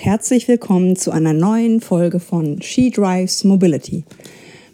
[0.00, 4.04] herzlich willkommen zu einer neuen Folge von She Drives Mobility.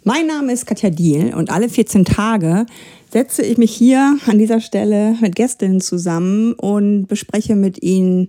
[0.03, 2.67] Mein Name ist Katja Diel und alle 14 Tage
[3.11, 8.27] setze ich mich hier an dieser Stelle mit Gästinnen zusammen und bespreche mit ihnen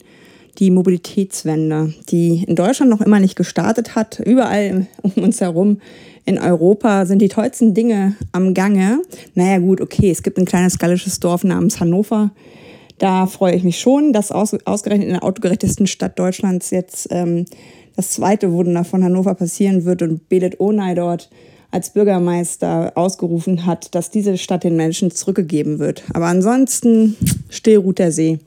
[0.58, 4.18] die Mobilitätswende, die in Deutschland noch immer nicht gestartet hat.
[4.20, 5.80] Überall um uns herum
[6.24, 9.02] in Europa sind die tollsten Dinge am Gange.
[9.34, 12.30] Naja gut, okay, es gibt ein kleines gallisches Dorf namens Hannover.
[12.98, 17.44] Da freue ich mich schon, dass aus, ausgerechnet in der autogerechtesten Stadt Deutschlands jetzt ähm,
[17.94, 21.30] das zweite Wunder von Hannover passieren wird und Belet Onay dort
[21.70, 26.04] als Bürgermeister ausgerufen hat, dass diese Stadt den Menschen zurückgegeben wird.
[26.14, 27.16] Aber ansonsten
[27.50, 28.38] still ruht der See.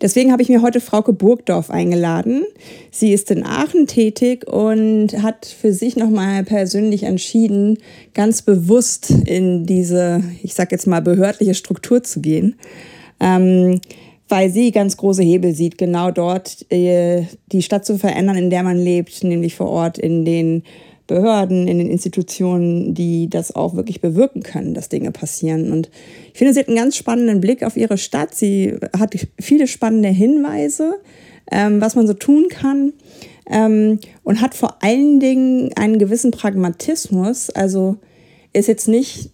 [0.00, 2.44] Deswegen habe ich mir heute Frauke Burgdorf eingeladen.
[2.90, 7.78] Sie ist in Aachen tätig und hat für sich nochmal persönlich entschieden,
[8.12, 12.56] ganz bewusst in diese, ich sag jetzt mal, behördliche Struktur zu gehen.
[13.22, 13.80] Ähm,
[14.28, 18.62] weil sie ganz große Hebel sieht, genau dort äh, die Stadt zu verändern, in der
[18.62, 20.62] man lebt, nämlich vor Ort in den
[21.06, 25.70] Behörden, in den Institutionen, die das auch wirklich bewirken können, dass Dinge passieren.
[25.70, 25.90] Und
[26.32, 28.34] ich finde, sie hat einen ganz spannenden Blick auf ihre Stadt.
[28.34, 30.94] Sie hat viele spannende Hinweise,
[31.50, 32.94] ähm, was man so tun kann.
[33.50, 37.50] Ähm, und hat vor allen Dingen einen gewissen Pragmatismus.
[37.50, 37.98] Also
[38.54, 39.31] ist jetzt nicht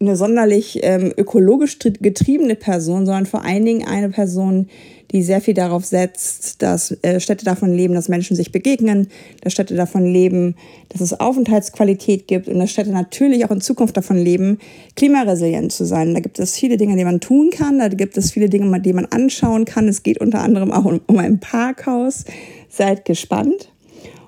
[0.00, 4.68] eine sonderlich ähm, ökologisch getriebene Person, sondern vor allen Dingen eine Person,
[5.10, 9.08] die sehr viel darauf setzt, dass äh, Städte davon leben, dass Menschen sich begegnen,
[9.40, 10.54] dass Städte davon leben,
[10.90, 14.58] dass es Aufenthaltsqualität gibt und dass Städte natürlich auch in Zukunft davon leben,
[14.96, 16.14] klimaresilient zu sein.
[16.14, 18.92] Da gibt es viele Dinge, die man tun kann, da gibt es viele Dinge, die
[18.92, 19.88] man anschauen kann.
[19.88, 22.24] Es geht unter anderem auch um, um ein Parkhaus.
[22.68, 23.72] Seid gespannt.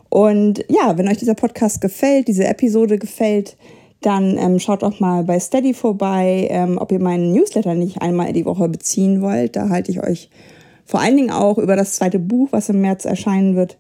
[0.09, 3.57] Und ja, wenn euch dieser Podcast gefällt, diese Episode gefällt,
[4.01, 8.33] dann ähm, schaut auch mal bei Steady vorbei, ähm, ob ihr meinen Newsletter nicht einmal
[8.33, 9.57] die Woche beziehen wollt.
[9.57, 10.31] Da halte ich euch
[10.87, 13.77] vor allen Dingen auch über das zweite Buch, was im März erscheinen wird,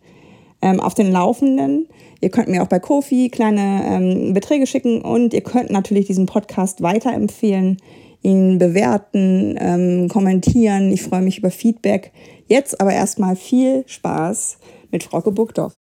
[0.63, 1.89] ähm, auf den Laufenden.
[2.21, 6.27] Ihr könnt mir auch bei Kofi kleine ähm, Beträge schicken und ihr könnt natürlich diesen
[6.27, 7.79] Podcast weiterempfehlen,
[8.23, 10.93] ihn bewerten, ähm, kommentieren.
[10.93, 12.13] Ich freue mich über Feedback.
[12.47, 14.59] Jetzt aber erstmal viel Spaß
[14.91, 15.80] mit Frauke Burgdorf.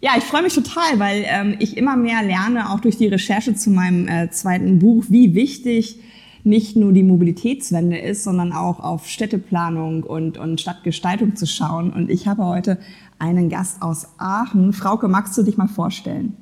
[0.00, 3.54] Ja, ich freue mich total, weil ähm, ich immer mehr lerne, auch durch die Recherche
[3.54, 5.98] zu meinem äh, zweiten Buch, wie wichtig
[6.44, 11.92] nicht nur die Mobilitätswende ist, sondern auch auf Städteplanung und, und Stadtgestaltung zu schauen.
[11.92, 12.78] Und ich habe heute
[13.18, 14.72] einen Gast aus Aachen.
[14.72, 16.36] Frauke, magst du dich mal vorstellen?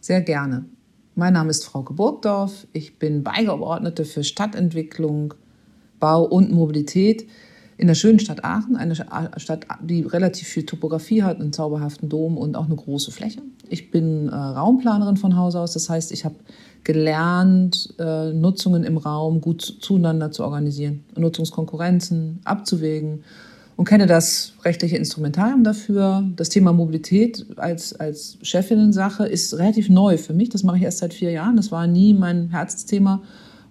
[0.00, 0.64] Sehr gerne.
[1.14, 2.66] Mein Name ist Frauke Burgdorf.
[2.72, 5.34] Ich bin Beigeordnete für Stadtentwicklung,
[6.00, 7.28] Bau und Mobilität
[7.78, 12.36] in der schönen Stadt Aachen, eine Stadt, die relativ viel Topografie hat, einen zauberhaften Dom
[12.36, 13.40] und auch eine große Fläche.
[13.68, 16.34] Ich bin äh, Raumplanerin von Haus aus, das heißt, ich habe
[16.82, 23.22] gelernt, äh, Nutzungen im Raum gut zueinander zu organisieren, Nutzungskonkurrenzen abzuwägen
[23.76, 26.28] und kenne das rechtliche Instrumentarium dafür.
[26.34, 30.48] Das Thema Mobilität als, als Chefinnen-Sache ist relativ neu für mich.
[30.48, 31.56] Das mache ich erst seit vier Jahren.
[31.56, 33.22] Das war nie mein Herzensthema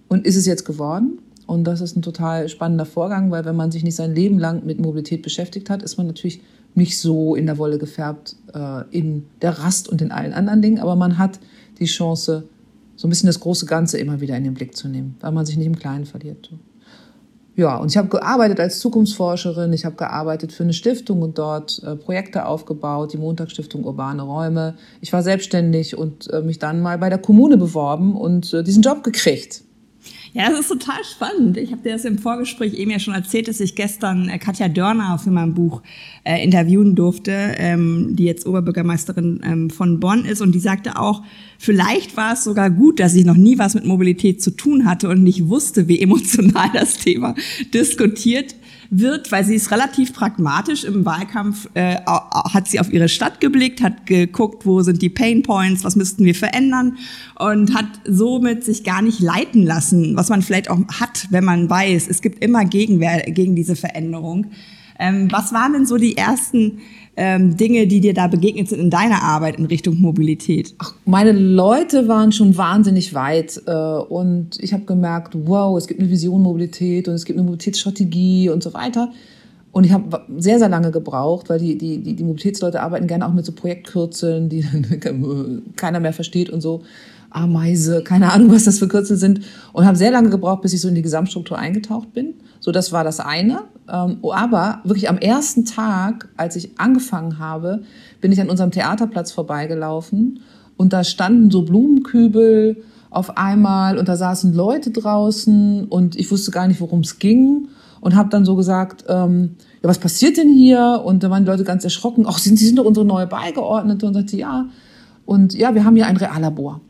[0.08, 1.18] und ist es jetzt geworden.
[1.48, 4.66] Und das ist ein total spannender Vorgang, weil wenn man sich nicht sein Leben lang
[4.66, 6.42] mit Mobilität beschäftigt hat, ist man natürlich
[6.74, 10.78] nicht so in der Wolle gefärbt äh, in der Rast und in allen anderen Dingen,
[10.78, 11.40] aber man hat
[11.78, 12.44] die Chance,
[12.96, 15.46] so ein bisschen das große Ganze immer wieder in den Blick zu nehmen, weil man
[15.46, 16.50] sich nicht im Kleinen verliert.
[17.56, 21.82] Ja, und ich habe gearbeitet als Zukunftsforscherin, ich habe gearbeitet für eine Stiftung und dort
[21.82, 24.74] äh, Projekte aufgebaut, die Montagsstiftung Urbane Räume.
[25.00, 28.82] Ich war selbstständig und äh, mich dann mal bei der Kommune beworben und äh, diesen
[28.82, 29.64] Job gekriegt.
[30.34, 31.56] Ja, das ist total spannend.
[31.56, 34.68] Ich habe dir das im Vorgespräch eben ja schon erzählt, dass ich gestern äh, Katja
[34.68, 35.82] Dörner für mein Buch
[36.24, 40.40] äh, interviewen durfte, ähm, die jetzt Oberbürgermeisterin ähm, von Bonn ist.
[40.40, 41.22] Und die sagte auch,
[41.58, 45.08] vielleicht war es sogar gut, dass ich noch nie was mit Mobilität zu tun hatte
[45.08, 47.34] und nicht wusste, wie emotional das Thema
[47.72, 48.54] diskutiert
[48.90, 53.82] wird, weil sie ist relativ pragmatisch im Wahlkampf, äh, hat sie auf ihre Stadt geblickt,
[53.82, 56.96] hat geguckt, wo sind die Pain Points, was müssten wir verändern
[57.38, 61.68] und hat somit sich gar nicht leiten lassen, was man vielleicht auch hat, wenn man
[61.68, 64.46] weiß, es gibt immer Gegenwehr gegen diese Veränderung.
[64.98, 66.80] Ähm, was waren denn so die ersten
[67.20, 70.72] ähm, Dinge, die dir da begegnet sind in deiner Arbeit in Richtung Mobilität?
[70.78, 75.98] Ach, meine Leute waren schon wahnsinnig weit äh, und ich habe gemerkt, wow, es gibt
[75.98, 79.10] eine Vision Mobilität und es gibt eine Mobilitätsstrategie und so weiter.
[79.72, 83.26] Und ich habe sehr, sehr lange gebraucht, weil die, die, die, die Mobilitätsleute arbeiten gerne
[83.26, 84.64] auch mit so Projektkürzeln, die
[85.76, 86.82] keiner mehr versteht und so.
[87.30, 89.40] Ameise, keine Ahnung, was das für Kürzel sind.
[89.72, 92.34] Und habe sehr lange gebraucht, bis ich so in die Gesamtstruktur eingetaucht bin.
[92.60, 93.64] So, das war das eine.
[93.90, 97.82] Ähm, aber wirklich am ersten Tag, als ich angefangen habe,
[98.20, 100.40] bin ich an unserem Theaterplatz vorbeigelaufen
[100.76, 106.50] und da standen so Blumenkübel auf einmal und da saßen Leute draußen und ich wusste
[106.50, 107.68] gar nicht, worum es ging.
[108.00, 111.02] und habe dann so gesagt, ähm, ja, was passiert denn hier?
[111.04, 112.26] Und da waren die Leute ganz erschrocken.
[112.28, 114.06] Ach, sind, Sie sind doch unsere neue Beigeordnete.
[114.06, 114.66] Und sagte, ja.
[115.26, 116.80] Und ja, wir haben hier ein Reallabor.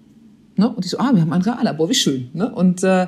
[0.56, 0.68] Ne?
[0.68, 2.28] Und ich so, ah, wir haben ein Reallabor, wie schön.
[2.34, 2.50] Ne?
[2.50, 3.06] Und äh,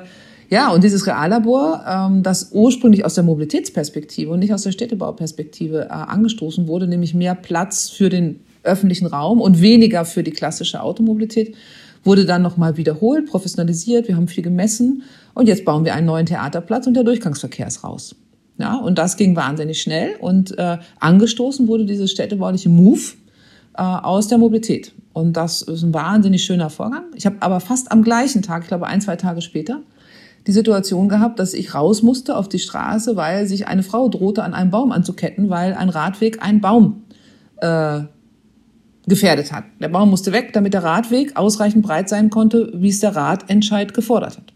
[0.51, 5.85] ja, und dieses Reallabor, ähm, das ursprünglich aus der Mobilitätsperspektive und nicht aus der Städtebauperspektive
[5.85, 10.81] äh, angestoßen wurde, nämlich mehr Platz für den öffentlichen Raum und weniger für die klassische
[10.81, 11.55] Automobilität,
[12.03, 15.03] wurde dann nochmal wiederholt, professionalisiert, wir haben viel gemessen
[15.35, 18.15] und jetzt bauen wir einen neuen Theaterplatz und der Durchgangsverkehr ist raus.
[18.57, 22.99] Ja, und das ging wahnsinnig schnell und äh, angestoßen wurde dieses städtebauliche Move
[23.77, 24.91] äh, aus der Mobilität.
[25.13, 27.05] Und das ist ein wahnsinnig schöner Vorgang.
[27.15, 29.81] Ich habe aber fast am gleichen Tag, ich glaube ein, zwei Tage später,
[30.47, 34.43] die Situation gehabt, dass ich raus musste auf die Straße, weil sich eine Frau drohte,
[34.43, 37.03] an einem Baum anzuketten, weil ein Radweg einen Baum
[37.57, 38.01] äh,
[39.07, 39.65] gefährdet hat.
[39.79, 43.93] Der Baum musste weg, damit der Radweg ausreichend breit sein konnte, wie es der Radentscheid
[43.93, 44.53] gefordert hat.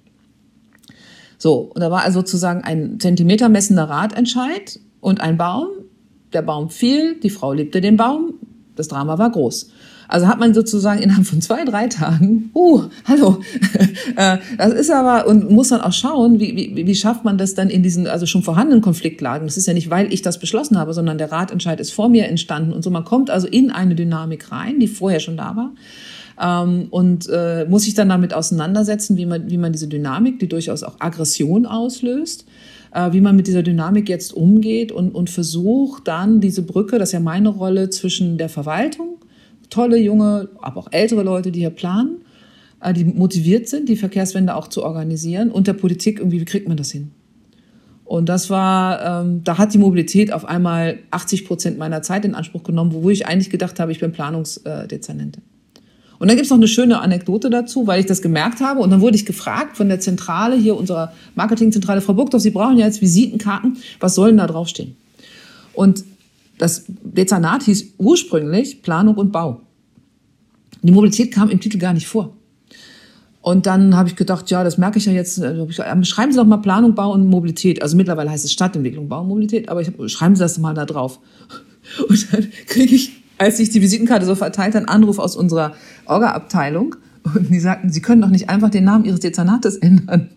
[1.38, 5.68] So, und da war also sozusagen ein Zentimeter messender Radentscheid und ein Baum.
[6.34, 8.36] Der Baum fiel, die Frau liebte den Baum,
[8.76, 9.72] das Drama war groß.
[10.08, 13.42] Also hat man sozusagen innerhalb von zwei, drei Tagen, uh, hallo,
[14.16, 17.56] äh, das ist aber, und muss dann auch schauen, wie, wie, wie schafft man das
[17.56, 19.48] dann in diesen, also schon vorhandenen Konfliktlagen.
[19.48, 22.28] Das ist ja nicht, weil ich das beschlossen habe, sondern der Ratentscheid ist vor mir
[22.28, 22.90] entstanden und so.
[22.90, 25.72] Man kommt also in eine Dynamik rein, die vorher schon da war.
[26.42, 30.50] Ähm, und äh, muss sich dann damit auseinandersetzen, wie man, wie man diese Dynamik, die
[30.50, 32.46] durchaus auch Aggression auslöst,
[32.94, 37.10] äh, wie man mit dieser Dynamik jetzt umgeht und, und versucht dann diese Brücke, das
[37.10, 39.18] ist ja meine Rolle zwischen der Verwaltung,
[39.76, 42.18] tolle junge, aber auch ältere Leute, die hier planen,
[42.82, 46.68] äh, die motiviert sind, die Verkehrswende auch zu organisieren und der Politik irgendwie, wie kriegt
[46.68, 47.12] man das hin?
[48.06, 52.36] Und das war, ähm, da hat die Mobilität auf einmal 80 Prozent meiner Zeit in
[52.36, 55.42] Anspruch genommen, wo ich eigentlich gedacht habe, ich bin Planungsdezernentin.
[56.20, 58.80] Und dann gibt's noch eine schöne Anekdote dazu, weil ich das gemerkt habe.
[58.80, 62.78] Und dann wurde ich gefragt von der Zentrale, hier unserer Marketingzentrale, Frau Burgdorf, Sie brauchen
[62.78, 63.78] ja jetzt Visitenkarten.
[64.00, 64.96] Was soll denn da draufstehen?
[65.74, 66.06] Und
[66.58, 69.62] das Dezernat hieß ursprünglich Planung und Bau.
[70.86, 72.38] Die Mobilität kam im Titel gar nicht vor.
[73.42, 75.40] Und dann habe ich gedacht, ja, das merke ich ja jetzt.
[75.40, 77.82] Äh, schreiben Sie doch mal Planung, Bau und Mobilität.
[77.82, 80.86] Also mittlerweile heißt es Stadtentwicklung, Bau und Mobilität, aber hab, schreiben Sie das mal da
[80.86, 81.20] drauf.
[82.10, 85.74] Und dann kriege ich, als ich die Visitenkarte so verteilt, einen Anruf aus unserer
[86.06, 86.96] Orga-Abteilung.
[87.36, 90.32] Und die sagten, Sie können doch nicht einfach den Namen Ihres Dezernates ändern.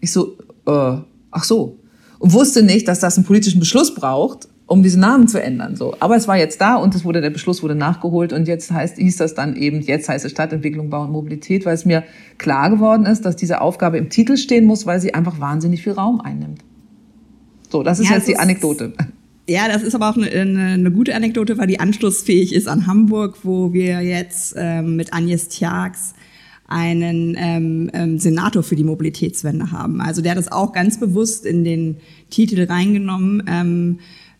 [0.00, 0.98] Ich so, äh,
[1.32, 1.80] ach so.
[2.20, 5.74] Und wusste nicht, dass das einen politischen Beschluss braucht um diesen Namen zu ändern.
[5.76, 8.70] So, aber es war jetzt da und es wurde der Beschluss wurde nachgeholt und jetzt
[8.70, 12.04] heißt hieß das dann eben jetzt heißt es Stadtentwicklung, Bau und Mobilität, weil es mir
[12.36, 15.94] klar geworden ist, dass diese Aufgabe im Titel stehen muss, weil sie einfach wahnsinnig viel
[15.94, 16.60] Raum einnimmt.
[17.70, 18.92] So, das ist ja, jetzt die Anekdote.
[19.48, 22.86] Ja, das ist aber auch eine, eine, eine, gute Anekdote, weil die anschlussfähig ist an
[22.86, 26.12] Hamburg, wo wir jetzt ähm, mit Agnes Tjax
[26.66, 30.02] einen ähm, ähm, Senator für die Mobilitätswende haben.
[30.02, 31.96] Also der hat das auch ganz bewusst in den
[32.28, 33.42] Titel reingenommen.
[33.48, 33.98] Ähm,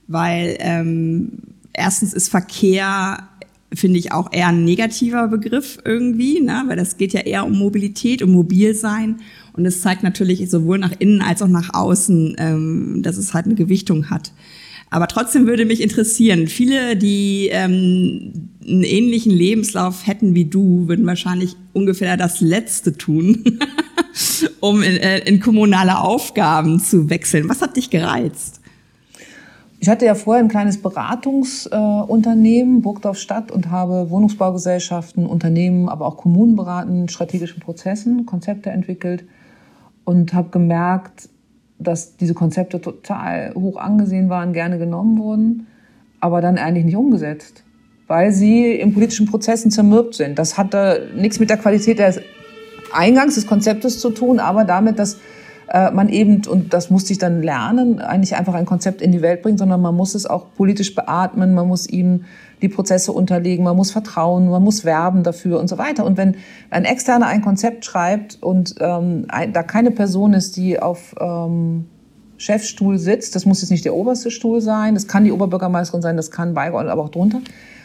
[0.08, 1.32] weil ähm,
[1.72, 3.28] erstens ist Verkehr
[3.72, 6.64] finde ich auch eher ein negativer Begriff irgendwie, ne?
[6.66, 9.16] weil das geht ja eher um Mobilität, um Mobilsein
[9.52, 13.46] und es zeigt natürlich sowohl nach innen als auch nach außen, ähm, dass es halt
[13.46, 14.32] eine Gewichtung hat.
[14.90, 18.32] Aber trotzdem würde mich interessieren, viele, die ähm,
[18.66, 23.60] einen ähnlichen Lebenslauf hätten wie du, würden wahrscheinlich ungefähr das Letzte tun,
[24.60, 27.50] um in, äh, in kommunale Aufgaben zu wechseln.
[27.50, 28.60] Was hat dich gereizt?
[29.80, 36.06] Ich hatte ja vorher ein kleines Beratungsunternehmen, äh, Burgdorf Stadt, und habe Wohnungsbaugesellschaften, Unternehmen, aber
[36.06, 39.24] auch Kommunen beraten, strategischen Prozessen, Konzepte entwickelt
[40.04, 41.28] und habe gemerkt,
[41.78, 45.68] dass diese Konzepte total hoch angesehen waren, gerne genommen wurden,
[46.18, 47.62] aber dann eigentlich nicht umgesetzt,
[48.08, 50.40] weil sie in politischen Prozessen zermürbt sind.
[50.40, 52.20] Das hatte nichts mit der Qualität des
[52.92, 55.18] Eingangs des Konzeptes zu tun, aber damit, dass
[55.68, 59.22] äh, man eben, und das musste ich dann lernen, eigentlich einfach ein Konzept in die
[59.22, 62.24] Welt bringt, sondern man muss es auch politisch beatmen, man muss ihm
[62.62, 66.04] die Prozesse unterlegen, man muss vertrauen, man muss werben dafür und so weiter.
[66.04, 66.36] Und wenn
[66.70, 71.86] ein Externer ein Konzept schreibt und ähm, ein, da keine Person ist, die auf ähm,
[72.38, 76.16] Chefstuhl sitzt, das muss jetzt nicht der oberste Stuhl sein, das kann die Oberbürgermeisterin sein,
[76.16, 77.40] das kann Beigeordnet, aber auch drunter,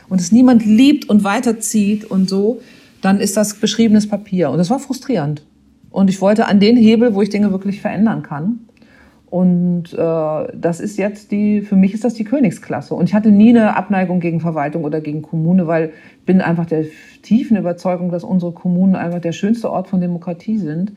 [0.10, 2.62] und es niemand liebt und weiterzieht und so,
[3.02, 4.50] dann ist das beschriebenes Papier.
[4.50, 5.44] Und das war frustrierend.
[5.94, 8.62] Und ich wollte an den Hebel, wo ich Dinge wirklich verändern kann.
[9.28, 12.96] Und äh, das ist jetzt die, für mich ist das die Königsklasse.
[12.96, 16.66] Und ich hatte nie eine Abneigung gegen Verwaltung oder gegen Kommune, weil ich bin einfach
[16.66, 16.86] der
[17.22, 20.94] tiefen Überzeugung, dass unsere Kommunen einfach der schönste Ort von Demokratie sind.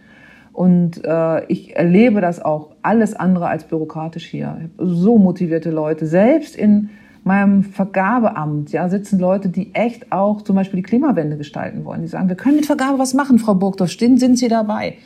[0.55, 4.71] Und äh, ich erlebe das auch alles andere als bürokratisch hier.
[4.79, 6.89] so motivierte Leute, selbst in
[7.27, 12.03] meinem Vergabeamt ja, sitzen Leute, die echt auch zum Beispiel die Klimawende gestalten wollen.
[12.03, 14.97] Die sagen, wir können mit Vergabe was machen, Frau Burgdorf, sind Sie dabei?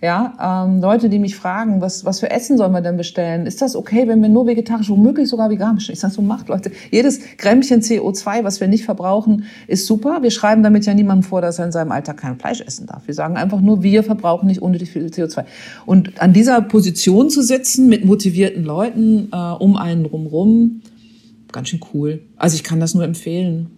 [0.00, 3.46] Ja, ähm, Leute, die mich fragen, was, was für Essen sollen wir denn bestellen?
[3.46, 5.90] Ist das okay, wenn wir nur vegetarisch, womöglich sogar veganisch?
[5.90, 6.70] Ich sage so, macht Leute.
[6.92, 10.22] Jedes Grämmchen CO2, was wir nicht verbrauchen, ist super.
[10.22, 13.08] Wir schreiben damit ja niemandem vor, dass er in seinem Alltag kein Fleisch essen darf.
[13.08, 15.44] Wir sagen einfach nur, wir verbrauchen nicht unnötig viel CO2.
[15.84, 20.82] Und an dieser Position zu sitzen mit motivierten Leuten äh, um einen drumherum,
[21.52, 22.22] ganz schön cool.
[22.36, 23.70] Also ich kann das nur empfehlen.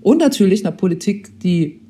[0.00, 1.80] Und natürlich eine Politik, die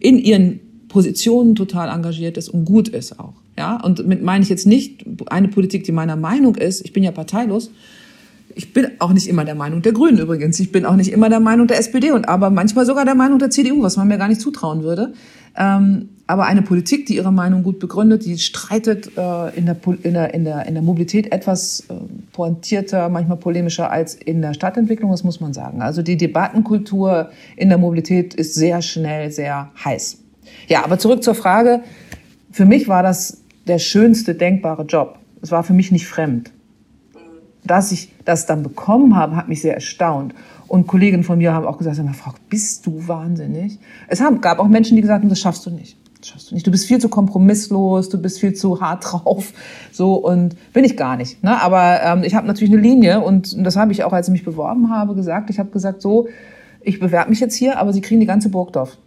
[0.00, 3.34] in ihren Positionen total engagiert ist und gut ist auch.
[3.56, 6.84] Ja, und mit meine ich jetzt nicht eine Politik, die meiner Meinung ist.
[6.84, 7.70] Ich bin ja parteilos.
[8.54, 10.58] Ich bin auch nicht immer der Meinung der Grünen übrigens.
[10.60, 13.38] Ich bin auch nicht immer der Meinung der SPD und aber manchmal sogar der Meinung
[13.38, 15.12] der CDU, was man mir gar nicht zutrauen würde.
[15.56, 20.12] Ähm, aber eine Politik, die ihre Meinung gut begründet, die streitet äh, in, der, in,
[20.12, 21.94] der, in, der, in der Mobilität etwas äh,
[22.32, 25.80] pointierter, manchmal polemischer als in der Stadtentwicklung, das muss man sagen.
[25.80, 30.18] Also die Debattenkultur in der Mobilität ist sehr schnell, sehr heiß.
[30.68, 31.80] Ja, aber zurück zur Frage.
[32.52, 35.18] Für mich war das der schönste denkbare Job.
[35.40, 36.52] Es war für mich nicht fremd.
[37.64, 40.34] Dass ich das dann bekommen habe, hat mich sehr erstaunt.
[40.66, 43.78] Und Kolleginnen von mir haben auch gesagt, Frau, bist du wahnsinnig?
[44.08, 45.96] Es gab auch Menschen, die gesagt haben, das schaffst du nicht.
[46.20, 46.66] Das schaffst du nicht.
[46.66, 49.52] Du bist viel zu kompromisslos, du bist viel zu hart drauf.
[49.92, 51.42] So und bin ich gar nicht.
[51.44, 51.60] Ne?
[51.60, 54.32] Aber ähm, ich habe natürlich eine Linie und, und das habe ich auch, als ich
[54.32, 55.50] mich beworben habe, gesagt.
[55.50, 56.28] Ich habe gesagt, so,
[56.82, 58.98] ich bewerbe mich jetzt hier, aber Sie kriegen die ganze Burgdorf.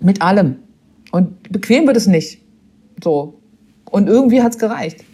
[0.00, 0.56] Mit allem.
[1.12, 2.40] Und bequem wird es nicht.
[3.02, 3.40] So.
[3.90, 5.04] Und irgendwie hat's gereicht.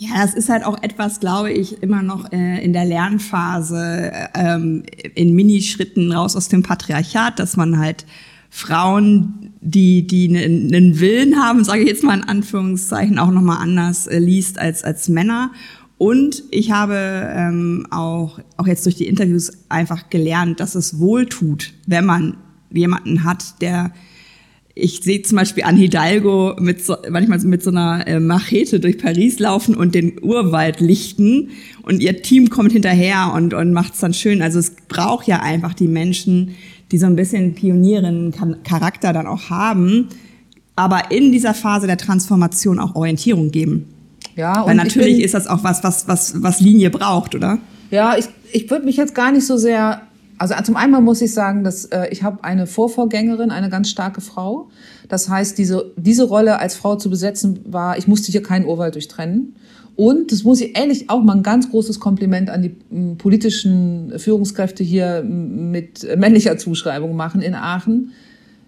[0.00, 4.84] Ja, das ist halt auch etwas, glaube ich, immer noch äh, in der Lernphase, ähm,
[5.14, 8.06] in Minischritten raus aus dem Patriarchat, dass man halt
[8.50, 14.06] Frauen, die die einen Willen haben, sage ich jetzt mal in Anführungszeichen, auch nochmal anders
[14.06, 15.52] äh, liest als als Männer.
[15.98, 16.94] Und ich habe
[17.34, 22.36] ähm, auch auch jetzt durch die Interviews einfach gelernt, dass es wohl tut, wenn man
[22.70, 23.92] jemanden hat, der
[24.80, 28.98] ich sehe zum Beispiel an Hidalgo mit so, manchmal mit so einer äh, Machete durch
[28.98, 31.50] Paris laufen und den Urwald lichten
[31.82, 34.40] und ihr Team kommt hinterher und, und macht es dann schön.
[34.40, 36.54] Also es braucht ja einfach die Menschen,
[36.90, 40.08] die so ein bisschen Pionierinnen-Charakter dann auch haben,
[40.76, 43.86] aber in dieser Phase der Transformation auch Orientierung geben.
[44.36, 47.58] Ja, und Weil natürlich bin, ist das auch was, was, was, was Linie braucht, oder?
[47.90, 50.02] Ja, ich, ich würde mich jetzt gar nicht so sehr
[50.38, 54.20] also zum einen muss ich sagen, dass äh, ich habe eine Vorvorgängerin, eine ganz starke
[54.20, 54.70] Frau.
[55.08, 58.94] Das heißt, diese, diese Rolle als Frau zu besetzen war, ich musste hier keinen Urwald
[58.94, 59.56] durchtrennen.
[59.98, 64.12] Und das muss ich ehrlich auch mal ein ganz großes Kompliment an die m, politischen
[64.16, 68.12] Führungskräfte hier mit männlicher Zuschreibung machen in Aachen.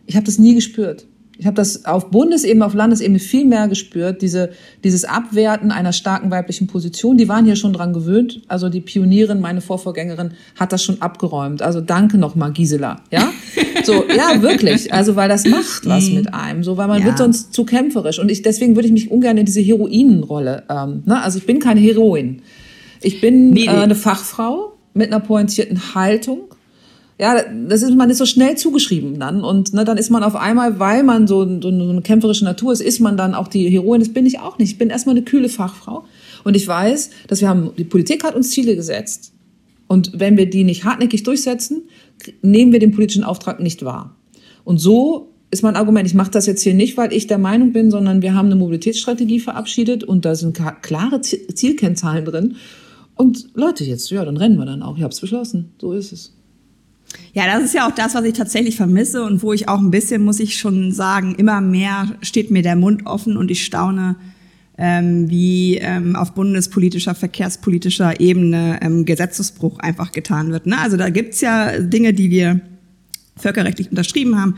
[0.07, 1.07] Ich habe das nie gespürt.
[1.41, 4.51] Ich habe das auf Bundesebene, auf Landesebene viel mehr gespürt, diese,
[4.85, 7.17] dieses Abwerten einer starken weiblichen Position.
[7.17, 8.43] Die waren hier schon dran gewöhnt.
[8.47, 11.63] Also die Pionierin, meine Vorvorgängerin, hat das schon abgeräumt.
[11.63, 13.01] Also danke nochmal, Gisela.
[13.11, 13.31] Ja,
[13.85, 14.93] so ja wirklich.
[14.93, 16.17] Also weil das macht was mhm.
[16.17, 17.07] mit einem, so weil man ja.
[17.07, 18.19] wird sonst zu kämpferisch.
[18.19, 20.65] Und ich deswegen würde ich mich ungern in diese Heroinenrolle.
[20.69, 21.23] Ähm, ne?
[21.23, 22.43] Also ich bin keine Heroin.
[23.01, 23.67] Ich bin nee, nee.
[23.67, 26.41] Äh, eine Fachfrau mit einer pointierten Haltung
[27.21, 27.37] ja,
[27.69, 30.79] das ist man ist so schnell zugeschrieben dann und ne, dann ist man auf einmal,
[30.79, 34.01] weil man so, so eine kämpferische Natur ist, ist man dann auch die Heroin.
[34.01, 34.71] Das bin ich auch nicht.
[34.71, 36.05] Ich bin erstmal eine kühle Fachfrau
[36.45, 39.35] und ich weiß, dass wir haben die Politik hat uns Ziele gesetzt
[39.87, 41.83] und wenn wir die nicht hartnäckig durchsetzen,
[42.41, 44.17] nehmen wir den politischen Auftrag nicht wahr.
[44.65, 46.07] Und so ist mein Argument.
[46.07, 48.57] Ich mache das jetzt hier nicht, weil ich der Meinung bin, sondern wir haben eine
[48.57, 52.57] Mobilitätsstrategie verabschiedet und da sind klare Zielkennzahlen drin.
[53.15, 54.97] Und Leute, jetzt, ja, dann rennen wir dann auch.
[54.97, 55.73] Ich habe es beschlossen.
[55.79, 56.33] So ist es.
[57.33, 59.91] Ja, das ist ja auch das, was ich tatsächlich vermisse und wo ich auch ein
[59.91, 64.17] bisschen, muss ich schon sagen, immer mehr steht mir der Mund offen und ich staune,
[64.79, 70.67] ähm, wie ähm, auf bundespolitischer, verkehrspolitischer Ebene ähm, Gesetzesbruch einfach getan wird.
[70.67, 70.79] Ne?
[70.79, 72.61] Also da gibt's ja Dinge, die wir
[73.37, 74.57] völkerrechtlich unterschrieben haben,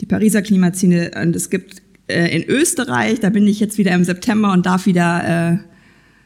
[0.00, 4.04] die Pariser Klimaziele und es gibt äh, in Österreich, da bin ich jetzt wieder im
[4.04, 5.69] September und darf wieder äh,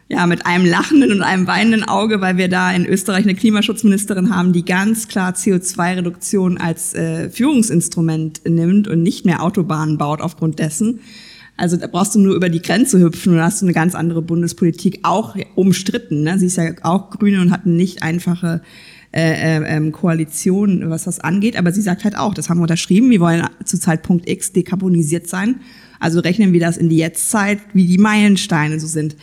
[0.09, 4.35] ja, mit einem lachenden und einem weinenden Auge, weil wir da in Österreich eine Klimaschutzministerin
[4.35, 10.59] haben, die ganz klar CO2-Reduktion als äh, Führungsinstrument nimmt und nicht mehr Autobahnen baut aufgrund
[10.59, 11.01] dessen.
[11.57, 14.23] Also da brauchst du nur über die Grenze hüpfen und hast du eine ganz andere
[14.23, 16.25] Bundespolitik, auch umstritten.
[16.25, 16.39] Ne?
[16.39, 18.61] Sie ist ja auch Grüne und hat eine nicht einfache
[19.13, 21.57] äh, äh, ähm, Koalition, was das angeht.
[21.57, 25.29] Aber sie sagt halt auch, das haben wir unterschrieben, wir wollen zu Zeitpunkt X dekarbonisiert
[25.29, 25.61] sein.
[26.01, 29.15] Also rechnen wir das in die Jetztzeit, wie die Meilensteine so sind.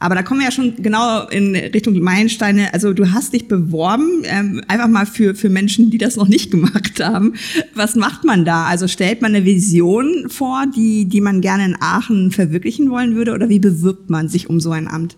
[0.00, 2.72] Aber da kommen wir ja schon genau in Richtung Meilensteine.
[2.72, 6.50] Also du hast dich beworben, ähm, einfach mal für, für Menschen, die das noch nicht
[6.52, 7.34] gemacht haben.
[7.74, 8.66] Was macht man da?
[8.66, 13.32] Also stellt man eine Vision vor, die, die man gerne in Aachen verwirklichen wollen würde?
[13.32, 15.16] Oder wie bewirbt man sich um so ein Amt?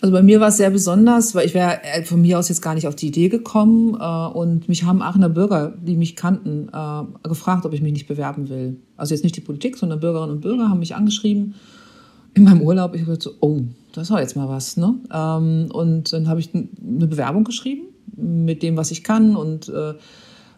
[0.00, 2.60] Also bei mir war es sehr besonders, weil ich wäre äh, von mir aus jetzt
[2.60, 6.68] gar nicht auf die Idee gekommen äh, und mich haben Aachener Bürger, die mich kannten,
[6.72, 8.76] äh, gefragt, ob ich mich nicht bewerben will.
[8.96, 11.54] Also jetzt nicht die Politik, sondern Bürgerinnen und Bürger haben mich angeschrieben
[12.34, 12.94] in meinem Urlaub.
[12.94, 13.60] Ich habe so, oh,
[13.92, 14.94] das war jetzt mal was, ne?
[15.12, 17.82] Ähm, und dann habe ich eine Bewerbung geschrieben
[18.16, 19.94] mit dem, was ich kann und äh, äh,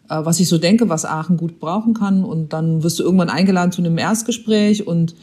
[0.09, 2.25] was ich so denke, was Aachen gut brauchen kann.
[2.25, 5.15] Und dann wirst du irgendwann eingeladen zu einem Erstgespräch und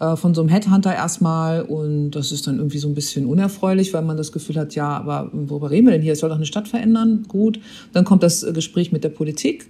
[0.00, 3.94] äh, von so einem Headhunter erstmal und das ist dann irgendwie so ein bisschen unerfreulich,
[3.94, 6.14] weil man das Gefühl hat, ja, aber worüber reden wir denn hier?
[6.14, 7.24] Es soll doch eine Stadt verändern.
[7.28, 7.60] Gut.
[7.92, 9.68] Dann kommt das äh, Gespräch mit der Politik.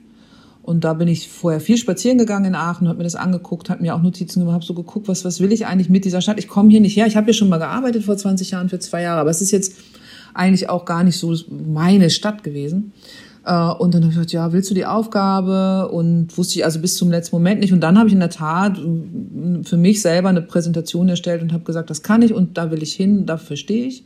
[0.62, 3.82] Und da bin ich vorher viel spazieren gegangen in Aachen, habe mir das angeguckt, habe
[3.82, 6.38] mir auch Notizen gemacht, habe so geguckt, was, was will ich eigentlich mit dieser Stadt?
[6.38, 7.06] Ich komme hier nicht her.
[7.06, 9.50] Ich habe hier schon mal gearbeitet vor 20 Jahren für zwei Jahre, aber es ist
[9.50, 9.74] jetzt
[10.34, 12.92] eigentlich auch gar nicht so meine Stadt gewesen.
[13.44, 15.88] Äh, und dann habe ich gesagt, ja, willst du die Aufgabe?
[15.90, 17.72] Und wusste ich also bis zum letzten Moment nicht.
[17.72, 18.78] Und dann habe ich in der Tat
[19.64, 22.82] für mich selber eine Präsentation erstellt und habe gesagt, das kann ich und da will
[22.82, 24.04] ich hin, dafür stehe ich.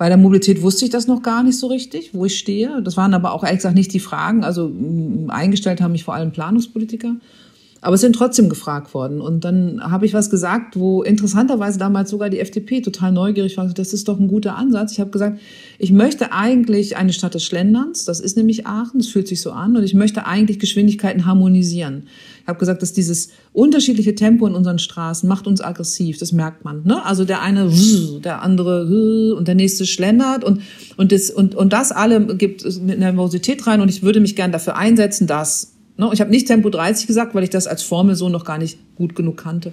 [0.00, 2.80] Bei der Mobilität wusste ich das noch gar nicht so richtig, wo ich stehe.
[2.80, 4.44] Das waren aber auch ehrlich gesagt nicht die Fragen.
[4.44, 4.72] Also
[5.28, 7.16] eingestellt haben mich vor allem Planungspolitiker.
[7.82, 9.20] Aber es sind trotzdem gefragt worden.
[9.20, 13.66] Und dann habe ich was gesagt, wo interessanterweise damals sogar die FDP total neugierig war.
[13.68, 14.92] Das ist doch ein guter Ansatz.
[14.92, 15.40] Ich habe gesagt,
[15.78, 18.04] ich möchte eigentlich eine Stadt des Schlenderns.
[18.04, 18.98] Das ist nämlich Aachen.
[18.98, 19.76] Das fühlt sich so an.
[19.76, 22.04] Und ich möchte eigentlich Geschwindigkeiten harmonisieren.
[22.42, 26.18] Ich habe gesagt, dass dieses unterschiedliche Tempo in unseren Straßen macht uns aggressiv.
[26.18, 26.82] Das merkt man.
[26.84, 27.02] Ne?
[27.06, 27.70] Also der eine,
[28.22, 30.44] der andere und der nächste schlendert.
[30.44, 30.60] Und,
[30.98, 33.80] und, das, und, und das alle gibt eine Nervosität rein.
[33.80, 36.10] Und ich würde mich gern dafür einsetzen, dass Ne?
[36.12, 38.78] Ich habe nicht Tempo 30 gesagt, weil ich das als Formel so noch gar nicht
[38.96, 39.72] gut genug kannte.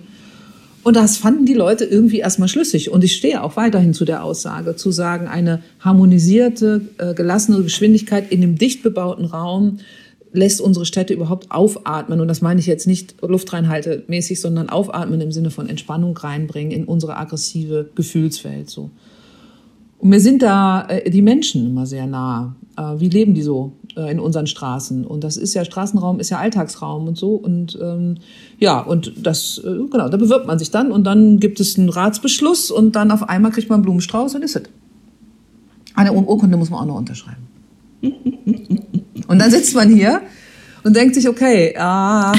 [0.83, 2.91] Und das fanden die Leute irgendwie erstmal schlüssig.
[2.91, 8.31] Und ich stehe auch weiterhin zu der Aussage, zu sagen, eine harmonisierte, äh, gelassene Geschwindigkeit
[8.31, 9.79] in dem dicht bebauten Raum
[10.33, 12.21] lässt unsere Städte überhaupt aufatmen.
[12.21, 16.85] Und das meine ich jetzt nicht luftreinhaltemäßig, sondern aufatmen im Sinne von Entspannung reinbringen in
[16.85, 18.69] unsere aggressive Gefühlswelt.
[18.69, 18.91] So.
[19.99, 22.55] Und mir sind da äh, die Menschen immer sehr nah.
[22.77, 25.05] Äh, wie leben die so äh, in unseren Straßen?
[25.05, 27.31] Und das ist ja, Straßenraum ist ja Alltagsraum und so.
[27.31, 28.15] Und ähm,
[28.59, 31.89] ja, und das, äh, genau, da bewirbt man sich dann und dann gibt es einen
[31.89, 34.63] Ratsbeschluss und dann auf einmal kriegt man einen Blumenstrauß und ist es.
[35.95, 37.47] Eine Urkunde muss man auch noch unterschreiben.
[39.27, 40.21] und dann sitzt man hier
[40.83, 42.33] und denkt sich, okay, ah,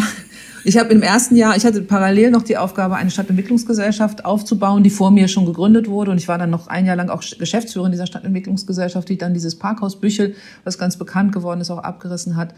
[0.68, 4.90] ich habe im ersten Jahr, ich hatte parallel noch die Aufgabe, eine Stadtentwicklungsgesellschaft aufzubauen, die
[4.90, 6.10] vor mir schon gegründet wurde.
[6.10, 9.58] Und ich war dann noch ein Jahr lang auch Geschäftsführerin dieser Stadtentwicklungsgesellschaft, die dann dieses
[9.58, 12.52] Parkhaus Büchel, was ganz bekannt geworden ist, auch abgerissen hat.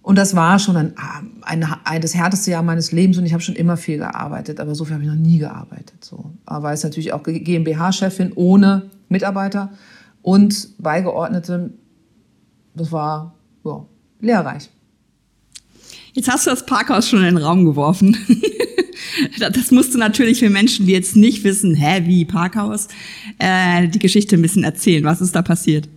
[0.00, 0.94] Und das war schon ein,
[1.42, 4.76] ein, ein, das härteste Jahr meines Lebens und ich habe schon immer viel gearbeitet, aber
[4.76, 6.04] so viel habe ich noch nie gearbeitet.
[6.04, 6.30] So.
[6.46, 9.72] Aber es natürlich auch GmbH-Chefin ohne Mitarbeiter
[10.22, 11.70] und Beigeordnete.
[12.76, 13.84] Das war ja,
[14.20, 14.70] lehrreich.
[16.14, 18.16] Jetzt hast du das Parkhaus schon in den Raum geworfen.
[19.40, 22.86] das musst du natürlich für Menschen, die jetzt nicht wissen, hä, wie Parkhaus,
[23.40, 25.02] äh, die Geschichte ein bisschen erzählen.
[25.02, 25.88] Was ist da passiert?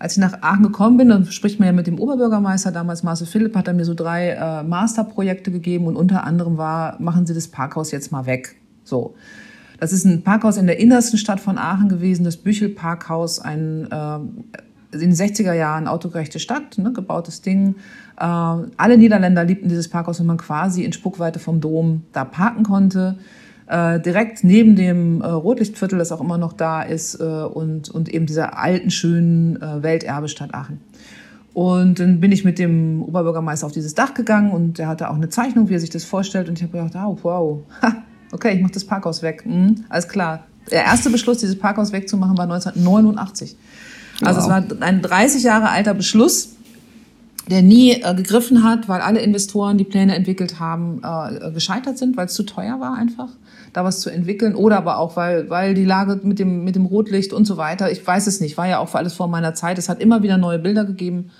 [0.00, 3.28] Als ich nach Aachen gekommen bin, dann spricht man ja mit dem Oberbürgermeister, damals Marcel
[3.28, 7.34] Philipp, hat er mir so drei äh, Masterprojekte gegeben und unter anderem war, machen Sie
[7.34, 8.56] das Parkhaus jetzt mal weg.
[8.82, 9.14] So.
[9.78, 13.86] Das ist ein Parkhaus in der innersten Stadt von Aachen gewesen, das Büchel Parkhaus, ein
[13.92, 14.18] äh,
[14.92, 17.76] in den 60er Jahren autogerechte Stadt, ne, gebautes Ding.
[18.18, 22.62] Äh, alle Niederländer liebten dieses Parkhaus, wenn man quasi in Spuckweite vom Dom da parken
[22.62, 23.16] konnte.
[23.66, 28.08] Äh, direkt neben dem äh, Rotlichtviertel, das auch immer noch da ist, äh, und, und
[28.08, 30.80] eben dieser alten, schönen äh, Welterbestadt Aachen.
[31.54, 35.14] Und dann bin ich mit dem Oberbürgermeister auf dieses Dach gegangen und der hatte auch
[35.14, 36.48] eine Zeichnung, wie er sich das vorstellt.
[36.48, 38.02] Und ich habe gedacht, oh, wow, ha,
[38.32, 39.44] okay, ich mache das Parkhaus weg.
[39.44, 40.44] Hm, alles klar.
[40.70, 43.56] Der erste Beschluss, dieses Parkhaus wegzumachen, war 1989.
[44.24, 44.58] Also wow.
[44.60, 46.50] es war ein 30 Jahre alter Beschluss,
[47.50, 52.16] der nie äh, gegriffen hat, weil alle Investoren, die Pläne entwickelt haben, äh, gescheitert sind,
[52.16, 53.28] weil es zu teuer war einfach,
[53.72, 54.54] da was zu entwickeln.
[54.54, 57.90] Oder aber auch, weil, weil die Lage mit dem, mit dem Rotlicht und so weiter,
[57.90, 59.78] ich weiß es nicht, war ja auch alles vor meiner Zeit.
[59.78, 61.30] Es hat immer wieder neue Bilder gegeben.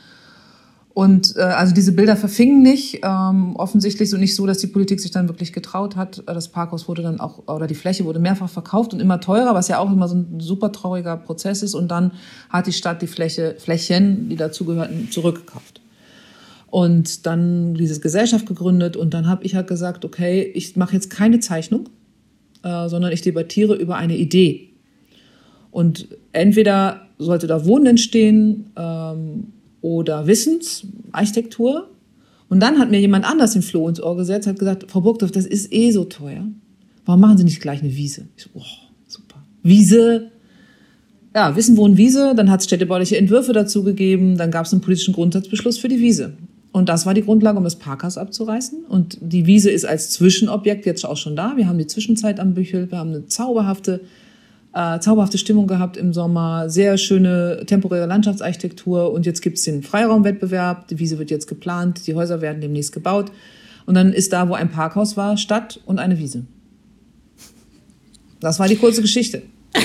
[0.94, 5.00] Und äh, also diese Bilder verfingen nicht, ähm, offensichtlich so nicht so, dass die Politik
[5.00, 6.22] sich dann wirklich getraut hat.
[6.26, 9.68] Das Parkhaus wurde dann auch, oder die Fläche wurde mehrfach verkauft und immer teurer, was
[9.68, 11.74] ja auch immer so ein super trauriger Prozess ist.
[11.74, 12.12] Und dann
[12.50, 15.80] hat die Stadt die Fläche, Flächen, die dazugehörten, zurückgekauft.
[16.68, 21.10] Und dann diese Gesellschaft gegründet und dann habe ich halt gesagt, okay, ich mache jetzt
[21.10, 21.88] keine Zeichnung,
[22.62, 24.70] äh, sondern ich debattiere über eine Idee.
[25.70, 29.52] Und entweder sollte da Wohnen entstehen, ähm,
[29.82, 31.90] oder Wissensarchitektur.
[32.48, 35.32] Und dann hat mir jemand anders den Floh ins Ohr gesetzt, hat gesagt, Frau Burgdorf,
[35.32, 36.46] das ist eh so teuer.
[37.04, 38.28] Warum machen Sie nicht gleich eine Wiese?
[38.36, 38.62] Ich so, oh,
[39.06, 39.42] super.
[39.62, 40.30] Wiese,
[41.34, 42.34] ja, Wissen, Wohnen, Wiese.
[42.34, 44.36] Dann hat es städtebauliche Entwürfe dazu gegeben.
[44.36, 46.34] Dann gab es einen politischen Grundsatzbeschluss für die Wiese.
[46.72, 48.84] Und das war die Grundlage, um das Parkhaus abzureißen.
[48.84, 51.56] Und die Wiese ist als Zwischenobjekt jetzt auch schon da.
[51.56, 52.90] Wir haben die Zwischenzeit am Büchel.
[52.90, 54.00] Wir haben eine zauberhafte
[54.74, 60.88] Äh, zauberhafte Stimmung gehabt im Sommer, sehr schöne temporäre Landschaftsarchitektur und jetzt gibt's den Freiraumwettbewerb,
[60.88, 63.30] die Wiese wird jetzt geplant, die Häuser werden demnächst gebaut
[63.84, 66.44] und dann ist da, wo ein Parkhaus war, Stadt und eine Wiese.
[68.40, 69.42] Das war die kurze Geschichte.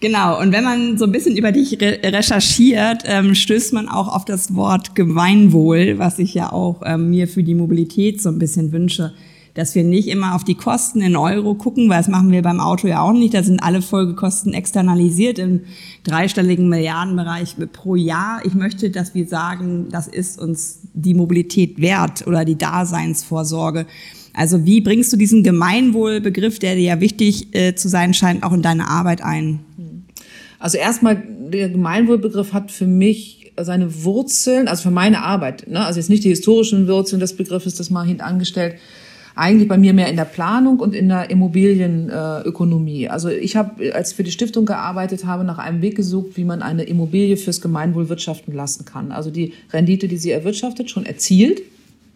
[0.00, 4.08] Genau, und wenn man so ein bisschen über dich re recherchiert, ähm, stößt man auch
[4.08, 8.38] auf das Wort Gemeinwohl, was ich ja auch ähm, mir für die Mobilität so ein
[8.38, 9.12] bisschen wünsche.
[9.54, 12.60] Dass wir nicht immer auf die Kosten in Euro gucken, weil das machen wir beim
[12.60, 13.34] Auto ja auch nicht.
[13.34, 15.62] Da sind alle Folgekosten externalisiert im
[16.04, 18.40] dreistelligen Milliardenbereich pro Jahr.
[18.44, 23.86] Ich möchte, dass wir sagen, das ist uns die Mobilität wert oder die Daseinsvorsorge.
[24.32, 28.52] Also wie bringst du diesen Gemeinwohlbegriff, der dir ja wichtig äh, zu sein scheint, auch
[28.52, 29.60] in deine Arbeit ein?
[30.58, 35.84] Also erstmal, der Gemeinwohlbegriff hat für mich seine Wurzeln, also für meine Arbeit, ne?
[35.84, 38.76] also jetzt nicht die historischen Wurzeln des Begriffes, das mal hintangestellt,
[39.34, 43.08] eigentlich bei mir mehr in der Planung und in der Immobilienökonomie.
[43.08, 46.44] Also ich habe, als ich für die Stiftung gearbeitet habe, nach einem Weg gesucht, wie
[46.44, 49.12] man eine Immobilie fürs Gemeinwohl wirtschaften lassen kann.
[49.12, 51.62] Also die Rendite, die sie erwirtschaftet, schon erzielt,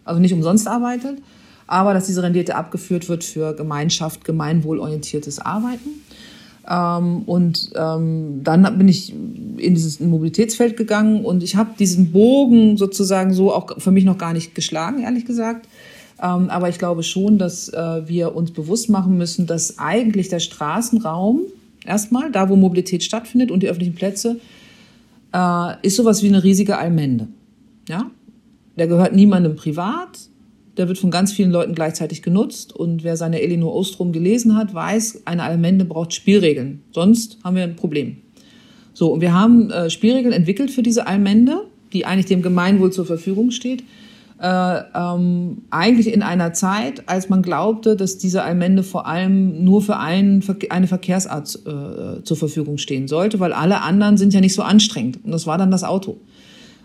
[0.05, 1.19] also nicht umsonst arbeitet,
[1.67, 5.91] aber dass diese Rendite abgeführt wird für Gemeinschaft, gemeinwohlorientiertes Arbeiten.
[6.69, 12.77] Ähm, und ähm, dann bin ich in dieses Mobilitätsfeld gegangen und ich habe diesen Bogen
[12.77, 15.69] sozusagen so auch für mich noch gar nicht geschlagen, ehrlich gesagt.
[16.25, 20.41] Ähm, aber ich glaube schon, dass äh, wir uns bewusst machen müssen, dass eigentlich der
[20.41, 21.43] Straßenraum
[21.85, 24.41] erstmal, da wo Mobilität stattfindet und die öffentlichen Plätze,
[25.35, 27.29] äh, ist sowas wie eine riesige Allmende.
[27.89, 28.11] Ja?
[28.79, 30.19] Der gehört niemandem privat,
[30.79, 32.75] der wird von ganz vielen Leuten gleichzeitig genutzt.
[32.75, 36.83] Und wer seine Elinor Ostrom gelesen hat, weiß, eine Allmende braucht Spielregeln.
[36.91, 38.17] Sonst haben wir ein Problem.
[38.95, 43.05] So, und wir haben äh, Spielregeln entwickelt für diese Allmende, die eigentlich dem Gemeinwohl zur
[43.05, 43.85] Verfügung steht.
[44.45, 49.81] Äh, ähm, eigentlich in einer Zeit, als man glaubte, dass diese Allmende vor allem nur
[49.81, 54.53] für einen, eine Verkehrsart äh, zur Verfügung stehen sollte, weil alle anderen sind ja nicht
[54.53, 55.25] so anstrengend.
[55.25, 56.19] Und das war dann das Auto.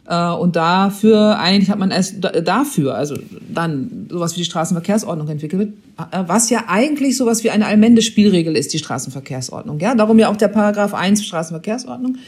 [0.08, 3.18] Äh, und dafür, eigentlich hat man erst dafür, also
[3.54, 5.74] dann sowas wie die Straßenverkehrsordnung entwickelt,
[6.12, 9.80] äh, was ja eigentlich sowas wie eine allmende Spielregel ist, die Straßenverkehrsordnung.
[9.80, 12.20] Ja, darum ja auch der Paragraph 1 Straßenverkehrsordnung,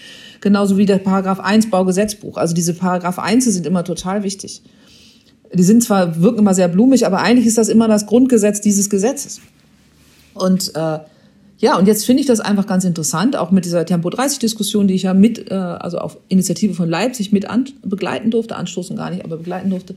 [0.41, 2.36] genauso wie der Paragraph 1 Baugesetzbuch.
[2.36, 4.62] Also diese Paragraph 1 sind immer total wichtig.
[5.53, 8.89] Die sind zwar, wirken immer sehr blumig, aber eigentlich ist das immer das Grundgesetz dieses
[8.89, 9.41] Gesetzes.
[10.33, 10.99] Und äh,
[11.57, 14.87] ja, und jetzt finde ich das einfach ganz interessant, auch mit dieser Tempo 30 Diskussion,
[14.87, 18.95] die ich ja mit, äh, also auf Initiative von Leipzig mit an, begleiten durfte, anstoßen
[18.95, 19.95] gar nicht, aber begleiten durfte,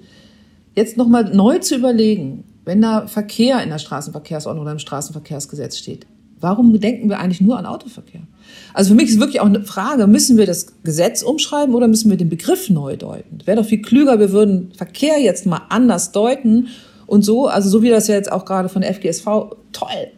[0.74, 6.06] jetzt nochmal neu zu überlegen, wenn da Verkehr in der Straßenverkehrsordnung oder im Straßenverkehrsgesetz steht,
[6.38, 8.22] warum denken wir eigentlich nur an Autoverkehr?
[8.72, 12.10] Also für mich ist wirklich auch eine Frage, müssen wir das Gesetz umschreiben oder müssen
[12.10, 13.38] wir den Begriff neu deuten?
[13.44, 16.68] Wäre doch viel klüger, wir würden Verkehr jetzt mal anders deuten
[17.06, 19.24] und so, also so wie das ja jetzt auch gerade von der FGSV,
[19.72, 20.10] toll,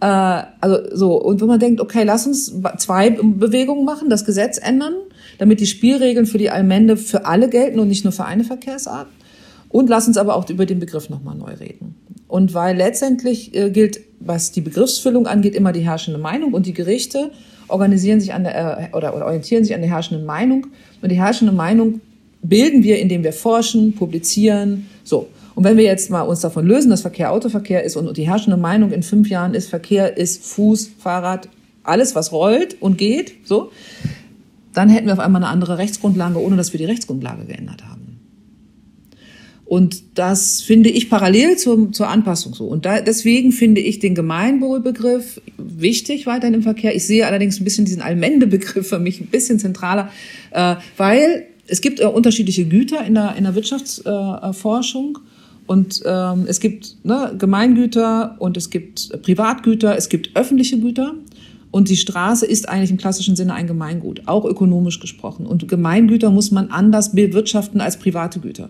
[0.00, 4.58] äh, also so, und wenn man denkt, okay, lass uns zwei Bewegungen machen, das Gesetz
[4.58, 4.94] ändern,
[5.38, 9.08] damit die Spielregeln für die Allmende für alle gelten und nicht nur für eine Verkehrsart.
[9.70, 11.96] Und lass uns aber auch über den Begriff nochmal neu reden.
[12.28, 16.74] Und weil letztendlich äh, gilt, was die Begriffsfüllung angeht, immer die herrschende Meinung und die
[16.74, 17.30] Gerichte
[17.68, 20.66] organisieren sich an der, äh, oder, oder orientieren sich an der herrschenden Meinung.
[21.02, 22.00] Und die herrschende Meinung
[22.42, 24.86] bilden wir, indem wir forschen, publizieren.
[25.02, 25.28] So.
[25.54, 28.56] Und wenn wir jetzt mal uns davon lösen, dass Verkehr Autoverkehr ist und die herrschende
[28.56, 31.48] Meinung in fünf Jahren ist, Verkehr ist Fuß, Fahrrad,
[31.84, 33.70] alles, was rollt und geht, so,
[34.72, 37.93] dann hätten wir auf einmal eine andere Rechtsgrundlage, ohne dass wir die Rechtsgrundlage geändert haben.
[39.66, 42.64] Und das finde ich parallel zur, zur Anpassung so.
[42.66, 46.94] Und da, deswegen finde ich den Gemeinwohlbegriff wichtig weiterhin im Verkehr.
[46.94, 50.10] Ich sehe allerdings ein bisschen diesen Allmende-Begriff für mich ein bisschen zentraler,
[50.50, 55.18] äh, weil es gibt äh, unterschiedliche Güter in der, in der Wirtschaftsforschung.
[55.18, 55.30] Äh,
[55.66, 61.14] und ähm, es gibt ne, Gemeingüter und es gibt Privatgüter, es gibt öffentliche Güter.
[61.70, 65.46] Und die Straße ist eigentlich im klassischen Sinne ein Gemeingut, auch ökonomisch gesprochen.
[65.46, 68.68] Und Gemeingüter muss man anders bewirtschaften als private Güter.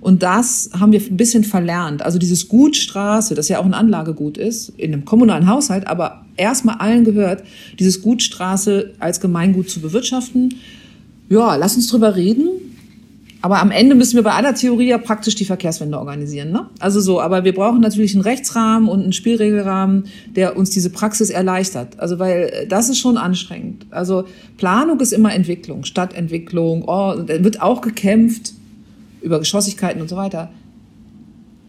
[0.00, 2.02] Und das haben wir ein bisschen verlernt.
[2.02, 6.24] Also dieses Gut Straße, das ja auch ein Anlagegut ist, in einem kommunalen Haushalt, aber
[6.36, 7.42] erstmal allen gehört,
[7.78, 10.54] dieses Gut Straße als Gemeingut zu bewirtschaften.
[11.28, 12.48] Ja, lass uns drüber reden.
[13.46, 16.50] Aber am Ende müssen wir bei aller Theorie ja praktisch die Verkehrswende organisieren.
[16.50, 16.66] Ne?
[16.80, 21.30] Also so, aber wir brauchen natürlich einen Rechtsrahmen und einen Spielregelrahmen, der uns diese Praxis
[21.30, 22.00] erleichtert.
[22.00, 23.86] Also weil äh, das ist schon anstrengend.
[23.90, 24.24] Also
[24.56, 28.54] Planung ist immer Entwicklung, Stadtentwicklung, oh, da wird auch gekämpft
[29.26, 30.50] über Geschossigkeiten und so weiter.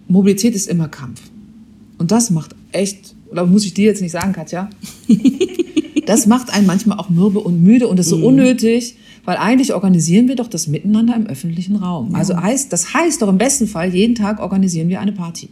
[0.08, 1.22] Mobilität ist immer Kampf.
[1.98, 4.70] Und das macht echt, oder muss ich dir jetzt nicht sagen, Katja?
[6.06, 8.24] das macht einen manchmal auch mürbe und müde und ist so mhm.
[8.24, 8.96] unnötig
[9.28, 12.12] weil eigentlich organisieren wir doch das Miteinander im öffentlichen Raum.
[12.12, 12.18] Ja.
[12.20, 15.50] Also heißt, das heißt doch im besten Fall, jeden Tag organisieren wir eine Party.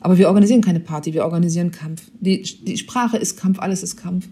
[0.00, 2.10] Aber wir organisieren keine Party, wir organisieren Kampf.
[2.18, 4.28] Die, die Sprache ist Kampf, alles ist Kampf.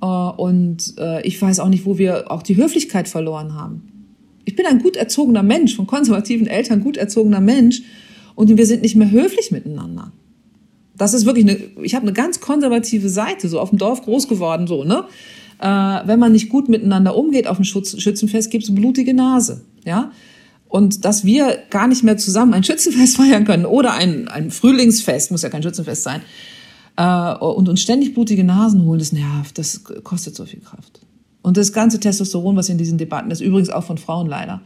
[0.00, 3.82] Äh, und äh, ich weiß auch nicht, wo wir auch die Höflichkeit verloren haben.
[4.46, 7.82] Ich bin ein gut erzogener Mensch, von konservativen Eltern gut erzogener Mensch.
[8.36, 10.12] Und wir sind nicht mehr höflich miteinander.
[10.96, 14.28] Das ist wirklich eine, ich habe eine ganz konservative Seite, so auf dem Dorf groß
[14.28, 15.04] geworden, so, ne?
[15.58, 20.12] Äh, wenn man nicht gut miteinander umgeht auf dem Schutz, Schützenfest, gibt's blutige Nase, ja?
[20.68, 25.30] Und dass wir gar nicht mehr zusammen ein Schützenfest feiern können oder ein, ein Frühlingsfest,
[25.30, 26.22] muss ja kein Schützenfest sein,
[26.96, 31.00] äh, und uns ständig blutige Nasen holen, das nervt, das kostet so viel Kraft.
[31.46, 34.62] Und das ganze Testosteron, was in diesen Debatten ist, übrigens auch von Frauen leider,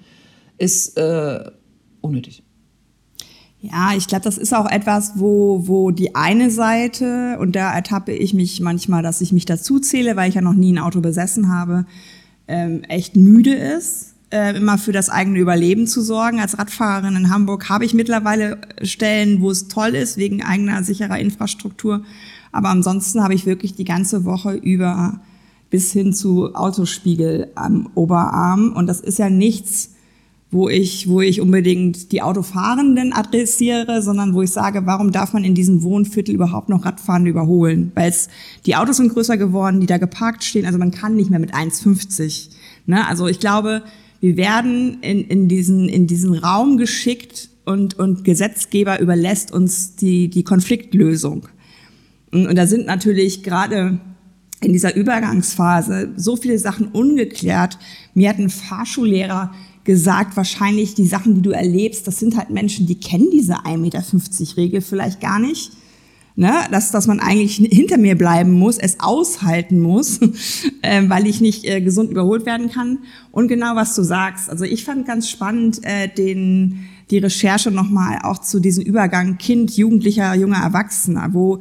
[0.56, 1.44] ist äh,
[2.00, 2.42] unnötig.
[3.60, 8.12] Ja, ich glaube, das ist auch etwas, wo, wo die eine Seite, und da ertappe
[8.12, 11.02] ich mich manchmal, dass ich mich dazu zähle, weil ich ja noch nie ein Auto
[11.02, 11.84] besessen habe,
[12.48, 16.40] ähm, echt müde ist, äh, immer für das eigene Überleben zu sorgen.
[16.40, 21.18] Als Radfahrerin in Hamburg habe ich mittlerweile Stellen, wo es toll ist, wegen eigener sicherer
[21.18, 22.04] Infrastruktur.
[22.52, 25.20] Aber ansonsten habe ich wirklich die ganze Woche über
[25.70, 28.72] bis hin zu Autospiegel am Oberarm.
[28.72, 29.90] Und das ist ja nichts,
[30.50, 35.44] wo ich, wo ich unbedingt die Autofahrenden adressiere, sondern wo ich sage, warum darf man
[35.44, 37.92] in diesem Wohnviertel überhaupt noch Radfahrende überholen?
[37.94, 38.28] Weil es,
[38.66, 41.54] die Autos sind größer geworden, die da geparkt stehen, also man kann nicht mehr mit
[41.54, 42.48] 1,50.
[42.86, 43.06] Ne?
[43.06, 43.82] Also ich glaube,
[44.20, 50.28] wir werden in, in, diesen, in diesen Raum geschickt und, und Gesetzgeber überlässt uns die,
[50.28, 51.46] die Konfliktlösung.
[52.32, 54.00] Und, und da sind natürlich gerade
[54.62, 57.78] in dieser Übergangsphase so viele Sachen ungeklärt.
[58.14, 59.52] Mir hat ein Fahrschullehrer
[59.84, 63.78] gesagt, wahrscheinlich die Sachen, die du erlebst, das sind halt Menschen, die kennen diese 1,50
[63.78, 65.72] Meter Regel vielleicht gar nicht.
[66.36, 66.52] Ne?
[66.70, 70.20] Dass, dass man eigentlich hinter mir bleiben muss, es aushalten muss,
[70.82, 73.00] äh, weil ich nicht äh, gesund überholt werden kann.
[73.32, 74.48] Und genau was du sagst.
[74.48, 79.76] Also ich fand ganz spannend äh, den, die Recherche nochmal auch zu diesem Übergang Kind,
[79.76, 81.58] Jugendlicher, junger Erwachsener, wo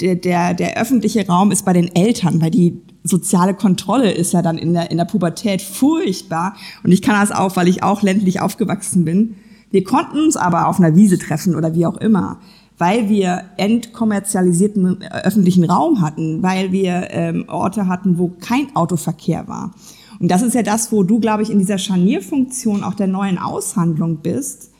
[0.00, 4.42] der, der, der öffentliche Raum ist bei den Eltern, weil die soziale Kontrolle ist ja
[4.42, 6.54] dann in der, in der Pubertät furchtbar.
[6.84, 9.36] Und ich kann das auch, weil ich auch ländlich aufgewachsen bin.
[9.70, 12.38] Wir konnten uns aber auf einer Wiese treffen oder wie auch immer,
[12.78, 19.48] weil wir entkommerzialisierten äh, öffentlichen Raum hatten, weil wir ähm, Orte hatten, wo kein Autoverkehr
[19.48, 19.72] war.
[20.20, 23.38] Und das ist ja das, wo du, glaube ich, in dieser Scharnierfunktion auch der neuen
[23.38, 24.70] Aushandlung bist.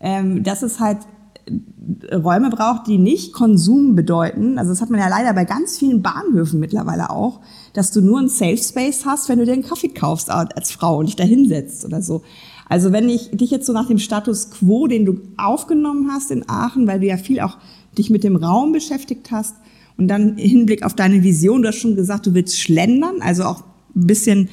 [0.00, 0.98] Ähm, das ist halt
[2.12, 4.58] Räume braucht, die nicht Konsum bedeuten.
[4.58, 7.40] Also das hat man ja leider bei ganz vielen Bahnhöfen mittlerweile auch,
[7.72, 10.98] dass du nur einen Safe Space hast, wenn du dir einen Kaffee kaufst als Frau
[10.98, 12.22] und dich da hinsetzt oder so.
[12.68, 16.48] Also wenn ich dich jetzt so nach dem Status quo, den du aufgenommen hast in
[16.48, 17.58] Aachen, weil du ja viel auch
[17.98, 19.56] dich mit dem Raum beschäftigt hast
[19.96, 23.64] und dann Hinblick auf deine Vision, du hast schon gesagt, du willst schlendern, also auch
[23.96, 24.48] ein bisschen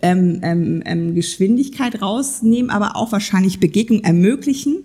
[0.00, 4.78] ähm, ähm, ähm Geschwindigkeit rausnehmen, aber auch wahrscheinlich Begegnung ermöglichen.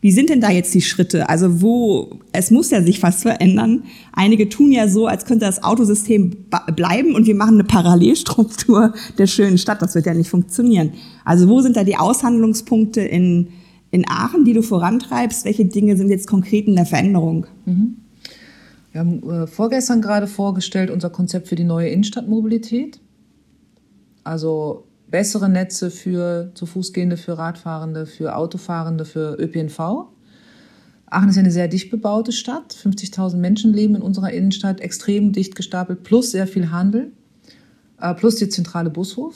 [0.00, 1.28] Wie sind denn da jetzt die Schritte?
[1.28, 3.84] Also wo, es muss ja sich was verändern.
[4.12, 6.36] Einige tun ja so, als könnte das Autosystem
[6.74, 9.82] bleiben und wir machen eine Parallelstruktur der schönen Stadt.
[9.82, 10.92] Das wird ja nicht funktionieren.
[11.24, 13.48] Also wo sind da die Aushandlungspunkte in,
[13.90, 15.44] in Aachen, die du vorantreibst?
[15.44, 17.46] Welche Dinge sind jetzt konkret in der Veränderung?
[17.64, 17.96] Mhm.
[18.92, 22.98] Wir haben äh, vorgestern gerade vorgestellt unser Konzept für die neue Innenstadtmobilität.
[24.24, 30.08] Also bessere Netze für zu Fußgehende, für Radfahrende, für Autofahrende, für ÖPNV.
[31.08, 32.74] Aachen ist ja eine sehr dicht bebaute Stadt.
[32.74, 37.12] 50.000 Menschen leben in unserer Innenstadt, extrem dicht gestapelt, plus sehr viel Handel,
[38.00, 39.34] äh, plus die zentrale Bushof.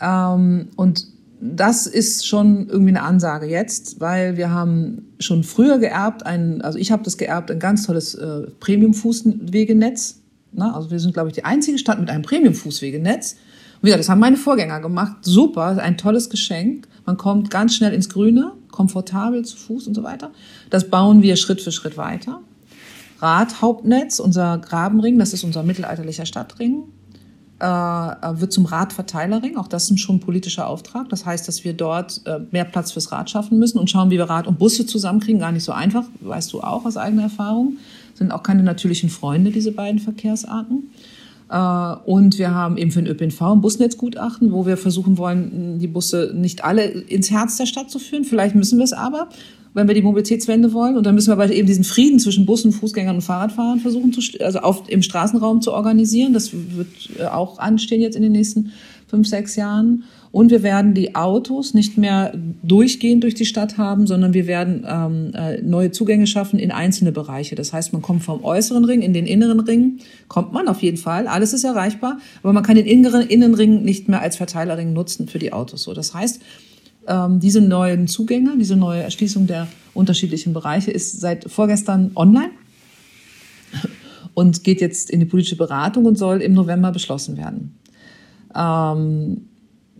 [0.00, 1.06] Ähm, und
[1.40, 6.78] das ist schon irgendwie eine Ansage jetzt, weil wir haben schon früher geerbt, ein, also
[6.78, 10.20] ich habe das geerbt, ein ganz tolles äh, Premium-Fußwegenetz.
[10.58, 13.36] Also wir sind, glaube ich, die einzige Stadt mit einem Premium-Fußwegenetz.
[13.82, 15.16] Gesagt, das haben meine Vorgänger gemacht.
[15.22, 16.86] Super, ein tolles Geschenk.
[17.06, 20.30] Man kommt ganz schnell ins Grüne, komfortabel zu Fuß und so weiter.
[20.68, 22.40] Das bauen wir Schritt für Schritt weiter.
[23.20, 26.84] Radhauptnetz, unser Grabenring, das ist unser mittelalterlicher Stadtring,
[27.58, 29.56] äh, wird zum Radverteilerring.
[29.56, 31.08] Auch das ist schon ein politischer Auftrag.
[31.08, 34.18] Das heißt, dass wir dort äh, mehr Platz fürs Rad schaffen müssen und schauen, wie
[34.18, 35.40] wir Rad und Busse zusammenkriegen.
[35.40, 37.76] Gar nicht so einfach, weißt du auch aus eigener Erfahrung.
[38.14, 40.90] Sind auch keine natürlichen Freunde, diese beiden Verkehrsarten.
[41.50, 41.56] Äh,
[42.04, 46.32] und wir haben eben für den ÖPNV ein Busnetzgutachten, wo wir versuchen wollen, die Busse
[46.34, 48.24] nicht alle ins Herz der Stadt zu führen.
[48.24, 49.28] Vielleicht müssen wir es aber,
[49.74, 50.96] wenn wir die Mobilitätswende wollen.
[50.96, 54.20] Und dann müssen wir aber eben diesen Frieden zwischen Bussen, Fußgängern und Fahrradfahrern versuchen, zu,
[54.40, 56.32] also auf, im Straßenraum zu organisieren.
[56.32, 58.72] Das wird äh, auch anstehen jetzt in den nächsten
[59.10, 60.04] fünf, sechs Jahren.
[60.32, 64.86] Und wir werden die Autos nicht mehr durchgehend durch die Stadt haben, sondern wir werden
[64.88, 67.56] ähm, äh, neue Zugänge schaffen in einzelne Bereiche.
[67.56, 70.96] Das heißt, man kommt vom äußeren Ring in den inneren Ring, kommt man auf jeden
[70.96, 75.26] Fall, alles ist erreichbar, aber man kann den inneren Innenring nicht mehr als Verteilerring nutzen
[75.26, 75.82] für die Autos.
[75.82, 76.40] So, das heißt,
[77.08, 82.52] ähm, diese neuen Zugänge, diese neue Erschließung der unterschiedlichen Bereiche, ist seit vorgestern online
[84.34, 87.79] und geht jetzt in die politische Beratung und soll im November beschlossen werden.
[88.54, 89.42] Ähm,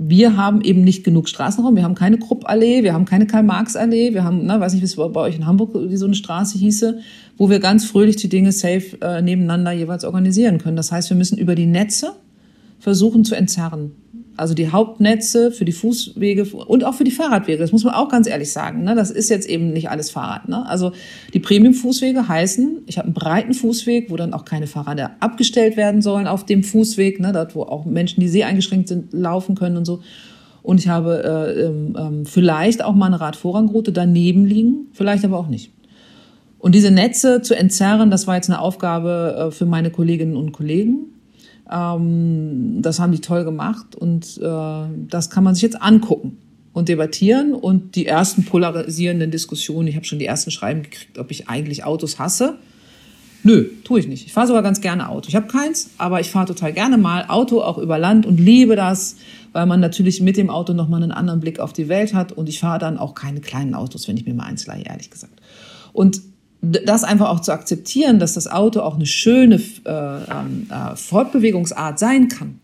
[0.02, 4.24] wir haben eben nicht genug Straßenraum, wir haben keine Kruppallee, wir haben keine Karl-Marx-Allee, wir
[4.24, 7.00] haben, na, weiß nicht, wie es bei euch in Hamburg wie so eine Straße hieße,
[7.36, 10.76] wo wir ganz fröhlich die Dinge safe äh, nebeneinander jeweils organisieren können.
[10.76, 12.14] Das heißt, wir müssen über die Netze
[12.78, 13.92] versuchen zu entzerren
[14.40, 17.58] also die Hauptnetze für die Fußwege und auch für die Fahrradwege.
[17.58, 18.84] Das muss man auch ganz ehrlich sagen.
[18.84, 18.94] Ne?
[18.94, 20.48] Das ist jetzt eben nicht alles Fahrrad.
[20.48, 20.66] Ne?
[20.66, 20.92] Also
[21.34, 26.00] die Premium-Fußwege heißen, ich habe einen breiten Fußweg, wo dann auch keine Fahrräder abgestellt werden
[26.00, 27.32] sollen auf dem Fußweg, ne?
[27.32, 30.00] dort wo auch Menschen, die sehr eingeschränkt sind, laufen können und so.
[30.62, 35.38] Und ich habe äh, ähm, ähm vielleicht auch mal eine Radvorrangroute daneben liegen, vielleicht aber
[35.38, 35.70] auch nicht.
[36.58, 40.52] Und diese Netze zu entzerren, das war jetzt eine Aufgabe äh, für meine Kolleginnen und
[40.52, 41.19] Kollegen.
[41.70, 46.38] Ähm, das haben die toll gemacht und äh, das kann man sich jetzt angucken
[46.72, 49.88] und debattieren und die ersten polarisierenden Diskussionen.
[49.88, 52.58] Ich habe schon die ersten Schreiben gekriegt, ob ich eigentlich Autos hasse.
[53.42, 54.26] Nö, tue ich nicht.
[54.26, 55.28] Ich fahre sogar ganz gerne Auto.
[55.28, 58.76] Ich habe keins, aber ich fahre total gerne mal Auto, auch über Land und liebe
[58.76, 59.16] das,
[59.52, 62.48] weil man natürlich mit dem Auto nochmal einen anderen Blick auf die Welt hat und
[62.48, 65.40] ich fahre dann auch keine kleinen Autos, wenn ich mir mal eins leihe, ehrlich gesagt.
[65.92, 66.20] Und
[66.62, 71.98] das einfach auch zu akzeptieren, dass das Auto auch eine schöne äh, ähm, äh, Fortbewegungsart
[71.98, 72.60] sein kann,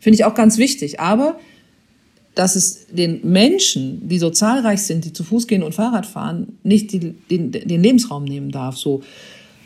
[0.00, 1.00] finde ich auch ganz wichtig.
[1.00, 1.36] Aber
[2.34, 6.58] dass es den Menschen, die so zahlreich sind, die zu Fuß gehen und Fahrrad fahren,
[6.62, 8.76] nicht die, den, den Lebensraum nehmen darf.
[8.78, 9.02] So,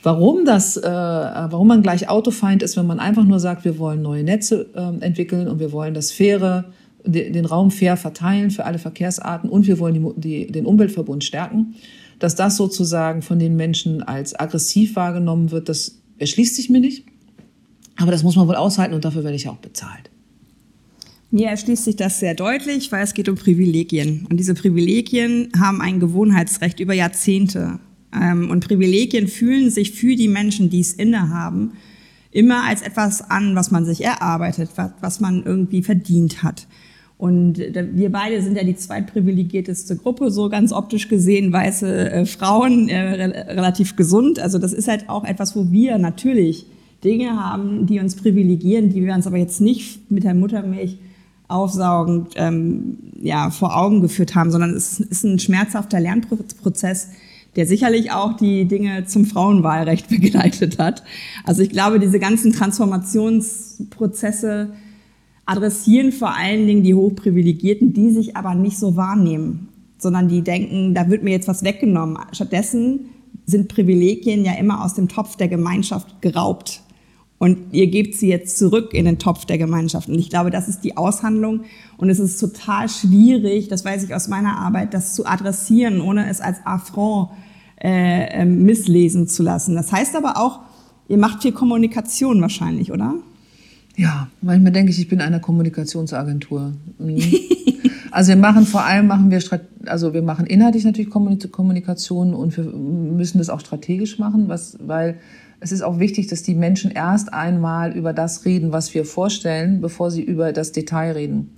[0.02, 4.02] warum das, äh, warum man gleich Autofeind ist, wenn man einfach nur sagt, wir wollen
[4.02, 6.64] neue Netze äh, entwickeln und wir wollen das faire,
[7.04, 11.76] den Raum fair verteilen für alle Verkehrsarten und wir wollen die, die, den Umweltverbund stärken
[12.18, 17.04] dass das sozusagen von den Menschen als aggressiv wahrgenommen wird, das erschließt sich mir nicht.
[17.96, 20.10] Aber das muss man wohl aushalten und dafür werde ich auch bezahlt.
[21.30, 24.26] Mir erschließt sich das sehr deutlich, weil es geht um Privilegien.
[24.30, 27.80] Und diese Privilegien haben ein Gewohnheitsrecht über Jahrzehnte.
[28.14, 31.72] Ähm, und Privilegien fühlen sich für die Menschen, die es innehaben,
[32.30, 36.66] immer als etwas an, was man sich erarbeitet, was man irgendwie verdient hat.
[37.18, 42.90] Und wir beide sind ja die zweitprivilegierteste Gruppe, so ganz optisch gesehen, weiße äh, Frauen,
[42.90, 44.38] äh, relativ gesund.
[44.38, 46.66] Also das ist halt auch etwas, wo wir natürlich
[47.02, 50.98] Dinge haben, die uns privilegieren, die wir uns aber jetzt nicht mit der Muttermilch
[51.48, 57.08] aufsaugend ähm, ja, vor Augen geführt haben, sondern es ist ein schmerzhafter Lernprozess,
[57.54, 61.02] der sicherlich auch die Dinge zum Frauenwahlrecht begleitet hat.
[61.44, 64.68] Also ich glaube, diese ganzen Transformationsprozesse,
[65.46, 70.94] adressieren vor allen Dingen die Hochprivilegierten, die sich aber nicht so wahrnehmen, sondern die denken,
[70.94, 72.18] da wird mir jetzt was weggenommen.
[72.32, 73.06] Stattdessen
[73.46, 76.82] sind Privilegien ja immer aus dem Topf der Gemeinschaft geraubt.
[77.38, 80.08] Und ihr gebt sie jetzt zurück in den Topf der Gemeinschaft.
[80.08, 81.64] Und ich glaube, das ist die Aushandlung.
[81.98, 86.28] Und es ist total schwierig, das weiß ich aus meiner Arbeit, das zu adressieren, ohne
[86.28, 87.28] es als Affront
[87.78, 89.74] äh, äh, misslesen zu lassen.
[89.74, 90.60] Das heißt aber auch,
[91.08, 93.14] ihr macht viel Kommunikation wahrscheinlich, oder?
[93.96, 96.72] Ja, manchmal denke ich, ich bin eine Kommunikationsagentur.
[96.98, 97.22] Mhm.
[98.10, 99.40] also wir machen vor allem machen wir
[99.86, 105.16] also wir machen inhaltlich natürlich Kommunikation und wir müssen das auch strategisch machen, was weil
[105.60, 109.80] es ist auch wichtig, dass die Menschen erst einmal über das reden, was wir vorstellen,
[109.80, 111.56] bevor sie über das Detail reden.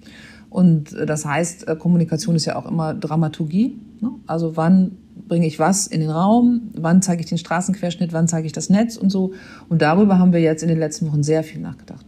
[0.51, 3.77] Und das heißt, äh, Kommunikation ist ja auch immer Dramaturgie.
[4.01, 4.13] Ne?
[4.27, 4.93] Also wann
[5.27, 8.71] bringe ich was in den Raum, wann zeige ich den Straßenquerschnitt, wann zeige ich das
[8.71, 9.33] Netz und so.
[9.69, 12.07] Und darüber haben wir jetzt in den letzten Wochen sehr viel nachgedacht.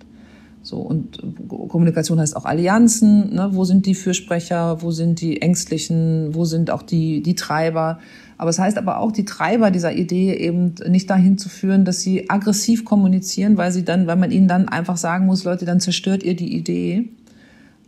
[0.62, 1.18] So, und
[1.48, 3.34] Kommunikation heißt auch Allianzen.
[3.34, 3.50] Ne?
[3.52, 4.82] Wo sind die Fürsprecher?
[4.82, 6.34] Wo sind die Ängstlichen?
[6.34, 7.98] Wo sind auch die, die Treiber?
[8.36, 12.00] Aber es heißt aber auch, die Treiber dieser Idee eben nicht dahin zu führen, dass
[12.00, 15.80] sie aggressiv kommunizieren, weil sie dann, weil man ihnen dann einfach sagen muss, Leute, dann
[15.80, 17.10] zerstört ihr die Idee.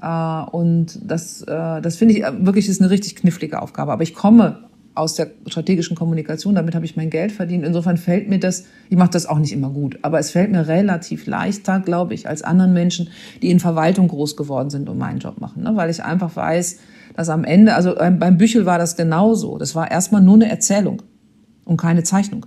[0.00, 3.92] Äh, und das, äh, das finde ich wirklich ist eine richtig knifflige Aufgabe.
[3.92, 4.60] Aber ich komme
[4.94, 6.54] aus der strategischen Kommunikation.
[6.54, 7.64] Damit habe ich mein Geld verdient.
[7.64, 10.68] Insofern fällt mir das, ich mache das auch nicht immer gut, aber es fällt mir
[10.68, 13.08] relativ leichter, glaube ich, als anderen Menschen,
[13.40, 15.62] die in Verwaltung groß geworden sind und meinen Job machen.
[15.62, 15.74] Ne?
[15.74, 16.78] Weil ich einfach weiß,
[17.16, 19.58] dass am Ende, also beim Büchel war das genauso.
[19.58, 21.02] Das war erstmal nur eine Erzählung
[21.64, 22.46] und keine Zeichnung.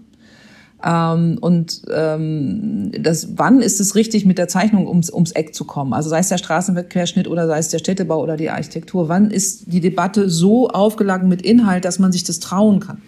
[0.85, 5.65] Ähm, und ähm, das, wann ist es richtig, mit der Zeichnung ums, ums Eck zu
[5.65, 5.93] kommen?
[5.93, 9.09] Also sei es der Straßenquerschnitt oder sei es der Städtebau oder die Architektur.
[9.09, 13.01] Wann ist die Debatte so aufgeladen mit Inhalt, dass man sich das trauen kann?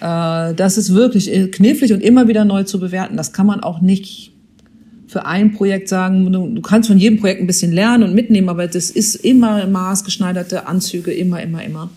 [0.00, 3.16] Äh, das ist wirklich knifflig und immer wieder neu zu bewerten.
[3.16, 4.32] Das kann man auch nicht
[5.08, 8.66] für ein Projekt sagen, du kannst von jedem Projekt ein bisschen lernen und mitnehmen, aber
[8.66, 11.90] das ist immer maßgeschneiderte Anzüge, immer, immer, immer.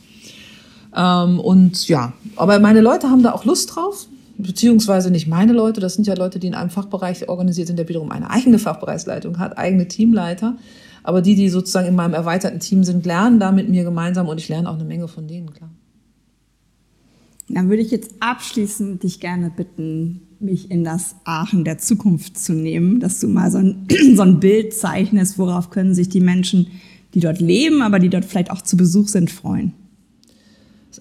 [0.96, 4.08] Ähm, und ja, aber meine Leute haben da auch Lust drauf
[4.40, 7.90] beziehungsweise nicht meine Leute, das sind ja Leute, die in einem Fachbereich organisiert sind, der
[7.90, 10.58] wiederum eine eigene Fachbereichsleitung hat, eigene Teamleiter.
[11.04, 14.38] Aber die, die sozusagen in meinem erweiterten Team sind, lernen da mit mir gemeinsam und
[14.38, 15.70] ich lerne auch eine Menge von denen, klar.
[17.50, 22.54] Dann würde ich jetzt abschließend dich gerne bitten, mich in das Aachen der Zukunft zu
[22.54, 26.68] nehmen, dass du mal so ein, so ein Bild zeichnest, worauf können sich die Menschen,
[27.14, 29.74] die dort leben, aber die dort vielleicht auch zu Besuch sind, freuen.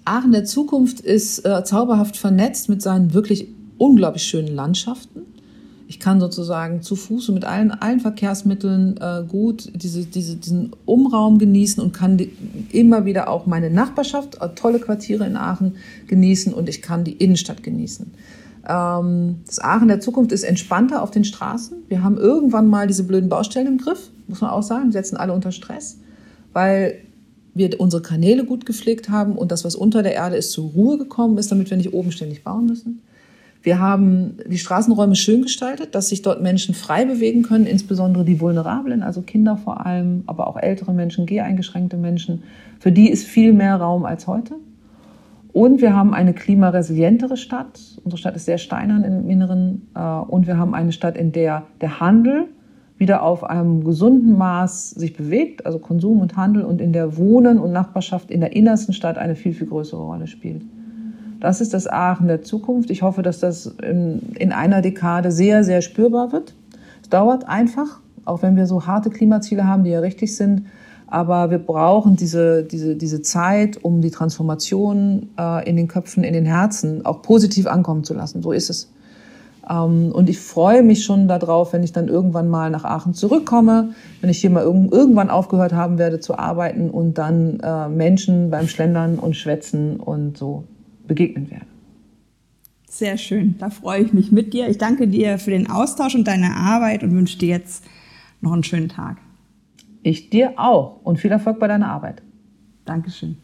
[0.09, 3.49] Aachen der Zukunft ist äh, zauberhaft vernetzt mit seinen wirklich
[3.79, 5.23] unglaublich schönen Landschaften.
[5.87, 10.73] Ich kann sozusagen zu Fuß und mit allen, allen Verkehrsmitteln äh, gut diese, diese, diesen
[10.85, 12.31] Umraum genießen und kann die,
[12.73, 17.13] immer wieder auch meine Nachbarschaft, äh, tolle Quartiere in Aachen genießen und ich kann die
[17.13, 18.13] Innenstadt genießen.
[18.69, 21.79] Ähm, das Aachen der Zukunft ist entspannter auf den Straßen.
[21.89, 24.93] Wir haben irgendwann mal diese blöden Baustellen im Griff, muss man auch sagen.
[24.93, 25.99] Setzen alle unter Stress,
[26.53, 26.99] weil
[27.59, 30.99] wir unsere Kanäle gut gepflegt haben und das, was unter der Erde ist, zur Ruhe
[30.99, 33.03] gekommen ist, damit wir nicht oben ständig bauen müssen.
[33.63, 38.41] Wir haben die Straßenräume schön gestaltet, dass sich dort Menschen frei bewegen können, insbesondere die
[38.41, 42.45] Vulnerablen, also Kinder vor allem, aber auch ältere Menschen, geheingeschränkte Menschen.
[42.79, 44.55] Für die ist viel mehr Raum als heute.
[45.53, 47.81] Und wir haben eine klimaresilientere Stadt.
[48.05, 49.89] Unsere Stadt ist sehr steinern im Inneren.
[49.95, 52.47] Äh, und wir haben eine Stadt, in der der Handel
[52.99, 57.59] wieder auf einem gesunden Maß sich bewegt, also Konsum und Handel, und in der Wohnen
[57.59, 60.63] und Nachbarschaft in der innersten Stadt eine viel, viel größere Rolle spielt.
[61.41, 62.91] Das ist das Aachen der Zukunft.
[62.91, 66.55] Ich hoffe, dass das in, in einer Dekade sehr, sehr spürbar wird.
[67.01, 70.67] Es dauert einfach, auch wenn wir so harte Klimaziele haben, die ja richtig sind.
[71.07, 76.35] Aber wir brauchen diese, diese, diese Zeit, um die Transformation äh, in den Köpfen, in
[76.35, 78.43] den Herzen auch positiv ankommen zu lassen.
[78.43, 78.93] So ist es.
[79.69, 83.95] Ähm, und ich freue mich schon darauf, wenn ich dann irgendwann mal nach Aachen zurückkomme,
[84.21, 88.51] wenn ich hier mal irg irgendwann aufgehört haben werde zu arbeiten und dann äh, Menschen
[88.51, 90.65] beim Schlendern und Schwätzen und so
[91.07, 91.67] begegnen werde.
[92.89, 94.69] Sehr schön, da freue ich mich mit dir.
[94.69, 97.85] Ich danke dir für den Austausch und deine Arbeit und wünsche dir jetzt
[98.41, 99.19] noch einen schönen Tag.
[100.03, 102.23] Ich dir auch und viel Erfolg bei deiner Arbeit.
[102.85, 103.37] Dankeschön.